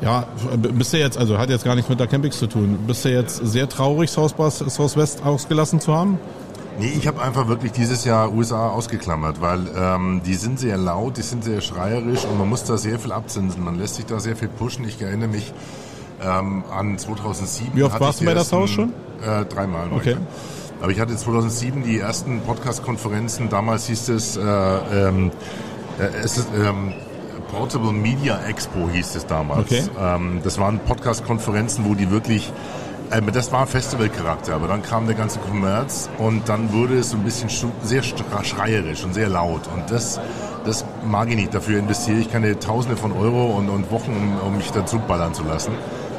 [0.00, 0.26] Ja,
[0.56, 2.78] bist du jetzt, also hat jetzt gar nichts mit der Campix zu tun.
[2.86, 6.20] Bist du jetzt sehr traurig, Southwest, Southwest ausgelassen zu haben?
[6.78, 11.16] Nee, ich habe einfach wirklich dieses Jahr USA ausgeklammert, weil ähm, die sind sehr laut,
[11.16, 13.64] die sind sehr schreierisch und man muss da sehr viel abzinsen.
[13.64, 14.86] Man lässt sich da sehr viel pushen.
[14.86, 15.52] Ich erinnere mich
[16.22, 17.72] ähm, an 2007.
[17.74, 18.92] Wie oft warst du bei ersten, South schon?
[19.22, 19.88] Äh, dreimal.
[19.92, 20.14] Okay.
[20.14, 20.20] da.
[20.80, 23.48] Aber ich hatte 2007 die ersten Podcast-Konferenzen.
[23.48, 25.32] Damals hieß es, äh, ähm,
[25.98, 26.92] äh, es ist, ähm,
[27.50, 29.60] Portable Media Expo hieß es damals.
[29.60, 29.82] Okay.
[29.98, 32.52] Ähm, das waren Podcast-Konferenzen, wo die wirklich,
[33.10, 37.22] äh, das war Festivalcharakter, aber dann kam der ganze Kommerz und dann wurde es ein
[37.24, 40.20] bisschen sch- sehr schreierisch und sehr laut und das,
[40.64, 41.54] das mag ich nicht.
[41.54, 44.10] Dafür investiere ich keine Tausende von Euro und, und Wochen,
[44.42, 45.72] um, um mich dazu ballern zu lassen.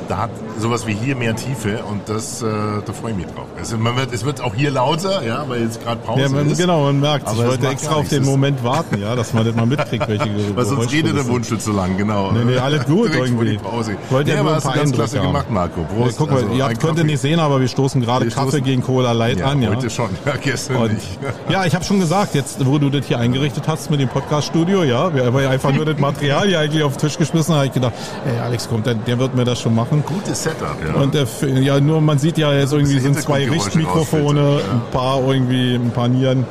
[0.08, 2.46] Da hat sowas wie hier mehr Tiefe und das, äh,
[2.86, 3.46] da freue ich mich drauf.
[3.62, 6.50] Es, man wird, es wird auch hier lauter, ja, weil jetzt gerade Pause Ja, man,
[6.50, 6.58] ist.
[6.58, 9.56] genau, man merkt Aber Ich wollte extra auf den Moment warten, ja, dass man das
[9.56, 11.28] mal mitkriegt, welche Geräusche Weil sonst redet der.
[11.28, 12.32] Wunsch zu lang, genau.
[12.32, 13.58] Nee, nee, alles gut irgendwie.
[13.58, 13.94] Pause.
[14.06, 15.28] Ich wollte ja nee, nur aber ein paar ganz Eindrücke klasse haben.
[15.28, 15.82] gemacht, Marco.
[15.82, 16.18] Ja, Prost.
[16.18, 18.58] guck mal, Also, ihr habt, könnt ihr nicht sehen, aber wir stoßen gerade Wir Kaffee
[18.58, 19.70] stoßen- gegen Cola Light Ja, an, ja.
[19.70, 20.10] heute schon.
[20.26, 21.20] Ja, gestern Und, nicht.
[21.50, 24.84] ja, ich habe schon gesagt, jetzt wo du das hier eingerichtet hast mit dem Podcast-Studio,
[24.84, 27.66] ja, wir haben ja einfach nur das Material hier eigentlich auf den Tisch geschmissen, habe
[27.68, 27.94] ich gedacht,
[28.26, 30.04] ey, Alex kommt, der, der wird mir das schon machen.
[30.06, 31.02] Gutes Setup, ja.
[31.02, 31.28] Und der,
[31.62, 35.92] ja, nur man sieht ja jetzt irgendwie sind zwei Richtmikrofone, rausfiltern, ein paar irgendwie, ein
[35.92, 36.46] paar Nieren.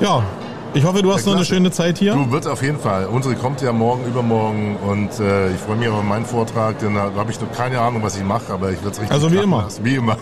[0.00, 0.22] Ja,
[0.74, 2.14] ich hoffe, du hast noch eine schöne Zeit hier.
[2.14, 3.04] Du wird auf jeden Fall.
[3.06, 7.10] Unsere kommt ja morgen, übermorgen und äh, ich freue mich auf meinen Vortrag, denn da
[7.14, 9.36] habe ich noch keine Ahnung, was ich mache, aber ich werde es richtig Also wie
[9.36, 9.64] immer.
[9.64, 9.84] lassen.
[9.84, 10.16] Wie immer.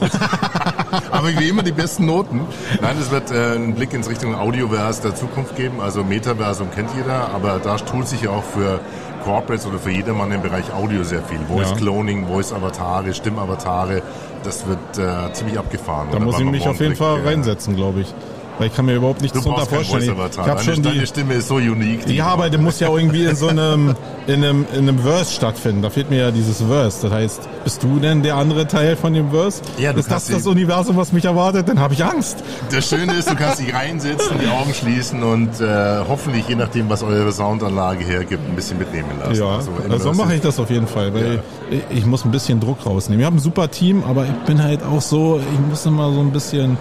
[1.13, 2.41] aber wie immer die besten Noten.
[2.81, 5.81] Nein, es wird äh, einen Blick ins Richtung Audioverse der Zukunft geben.
[5.81, 8.81] Also Metaversum kennt jeder, aber da tut sich ja auch für
[9.21, 11.39] Corporates oder für jedermann im Bereich Audio sehr viel.
[11.49, 11.75] Voice.
[11.77, 14.03] Cloning, Voice Avatare, Stimmavatare,
[14.43, 16.09] das wird äh, ziemlich abgefahren.
[16.13, 18.15] Da muss ich mich auf jeden Fall reinsetzen, glaube ich.
[18.61, 20.03] Weil ich kann mir überhaupt nichts darunter vorstellen.
[20.03, 20.45] Voice-Avatar.
[20.45, 22.05] Ich habe schon deine die, Stimme ist so unique.
[22.05, 23.95] die Ja, aber der muss ja irgendwie in so einem,
[24.27, 25.81] in einem, in einem Verse stattfinden.
[25.81, 26.99] Da fehlt mir ja dieses Verse.
[27.01, 29.63] Das heißt, bist du denn der andere Teil von dem Verse?
[29.79, 31.71] Ja, ist das das die- Universum, was mich erwartet?
[31.71, 32.45] Dann habe ich Angst.
[32.71, 36.91] Das Schöne ist, du kannst dich reinsetzen, die Augen schließen und äh, hoffentlich, je nachdem,
[36.91, 39.41] was eure Soundanlage hergibt, ein bisschen mitnehmen lassen.
[39.41, 42.31] Ja, Also, also, so mache ich das auf jeden Fall, weil ich, ich muss ein
[42.31, 43.21] bisschen Druck rausnehmen.
[43.21, 46.21] Wir haben ein super Team, aber ich bin halt auch so, ich muss immer so
[46.21, 46.77] ein bisschen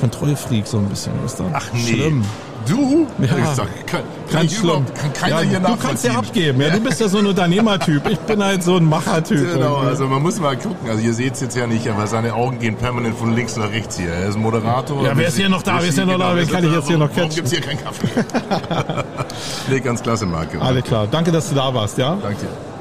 [0.00, 1.12] Kontrollfreak, so ein bisschen.
[1.24, 1.80] Ist das Ach nee.
[1.80, 2.24] Schlimm.
[2.66, 3.06] Du?
[3.18, 3.38] Ja.
[3.38, 4.84] Ich sag, kann, kann, Ganz schlimm.
[4.94, 6.60] kann keiner ja, hier du kannst ja abgeben.
[6.60, 8.02] Ja, du bist ja so ein Unternehmertyp.
[8.10, 9.38] Ich bin halt so ein Machertyp.
[9.54, 9.86] Genau, irgendwie.
[9.88, 10.90] also man muss mal gucken.
[10.90, 13.70] Also ihr seht es jetzt ja nicht, aber seine Augen gehen permanent von links nach
[13.70, 14.10] rechts hier.
[14.10, 15.02] Er ist ein Moderator.
[15.02, 15.78] Ja, wer ist hier noch da?
[15.80, 16.36] Wer ist hier noch da?
[16.36, 17.36] Wen wer kann ich jetzt hier noch Warum catchen?
[17.36, 18.06] gibt's hier keinen Kaffee?
[19.70, 20.58] nee, ganz klasse, Marco.
[20.58, 21.06] Alles klar.
[21.10, 22.18] Danke, dass du da warst, ja?
[22.20, 22.77] Danke dir.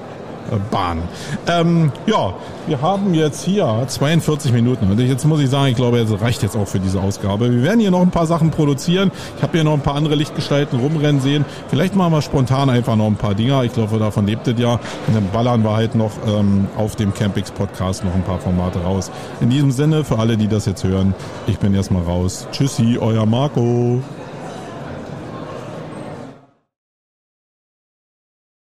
[0.72, 1.04] Bahn.
[1.48, 2.34] Ähm, ja,
[2.68, 6.44] wir haben jetzt hier 42 Minuten und jetzt muss ich sagen, ich glaube, es reicht
[6.44, 7.52] jetzt auch für diese Ausgabe.
[7.52, 9.12] Wir werden hier noch ein paar Sachen produzieren.
[9.38, 11.46] Ich habe hier noch ein paar andere Lichtgestalten rumrennen sehen.
[11.70, 13.64] Vielleicht machen wir spontan einfach noch ein paar Dinger.
[13.64, 14.74] Ich glaube, davon lebt es ja.
[14.74, 18.80] Und dann ballern wir halt noch ähm, auf dem Campix Podcast noch ein paar Formate
[18.80, 19.12] raus.
[19.42, 21.14] In diesem Sinne, für alle, die das jetzt hören,
[21.48, 22.48] ich bin erstmal raus.
[22.52, 24.02] Tschüssi, euer Marco.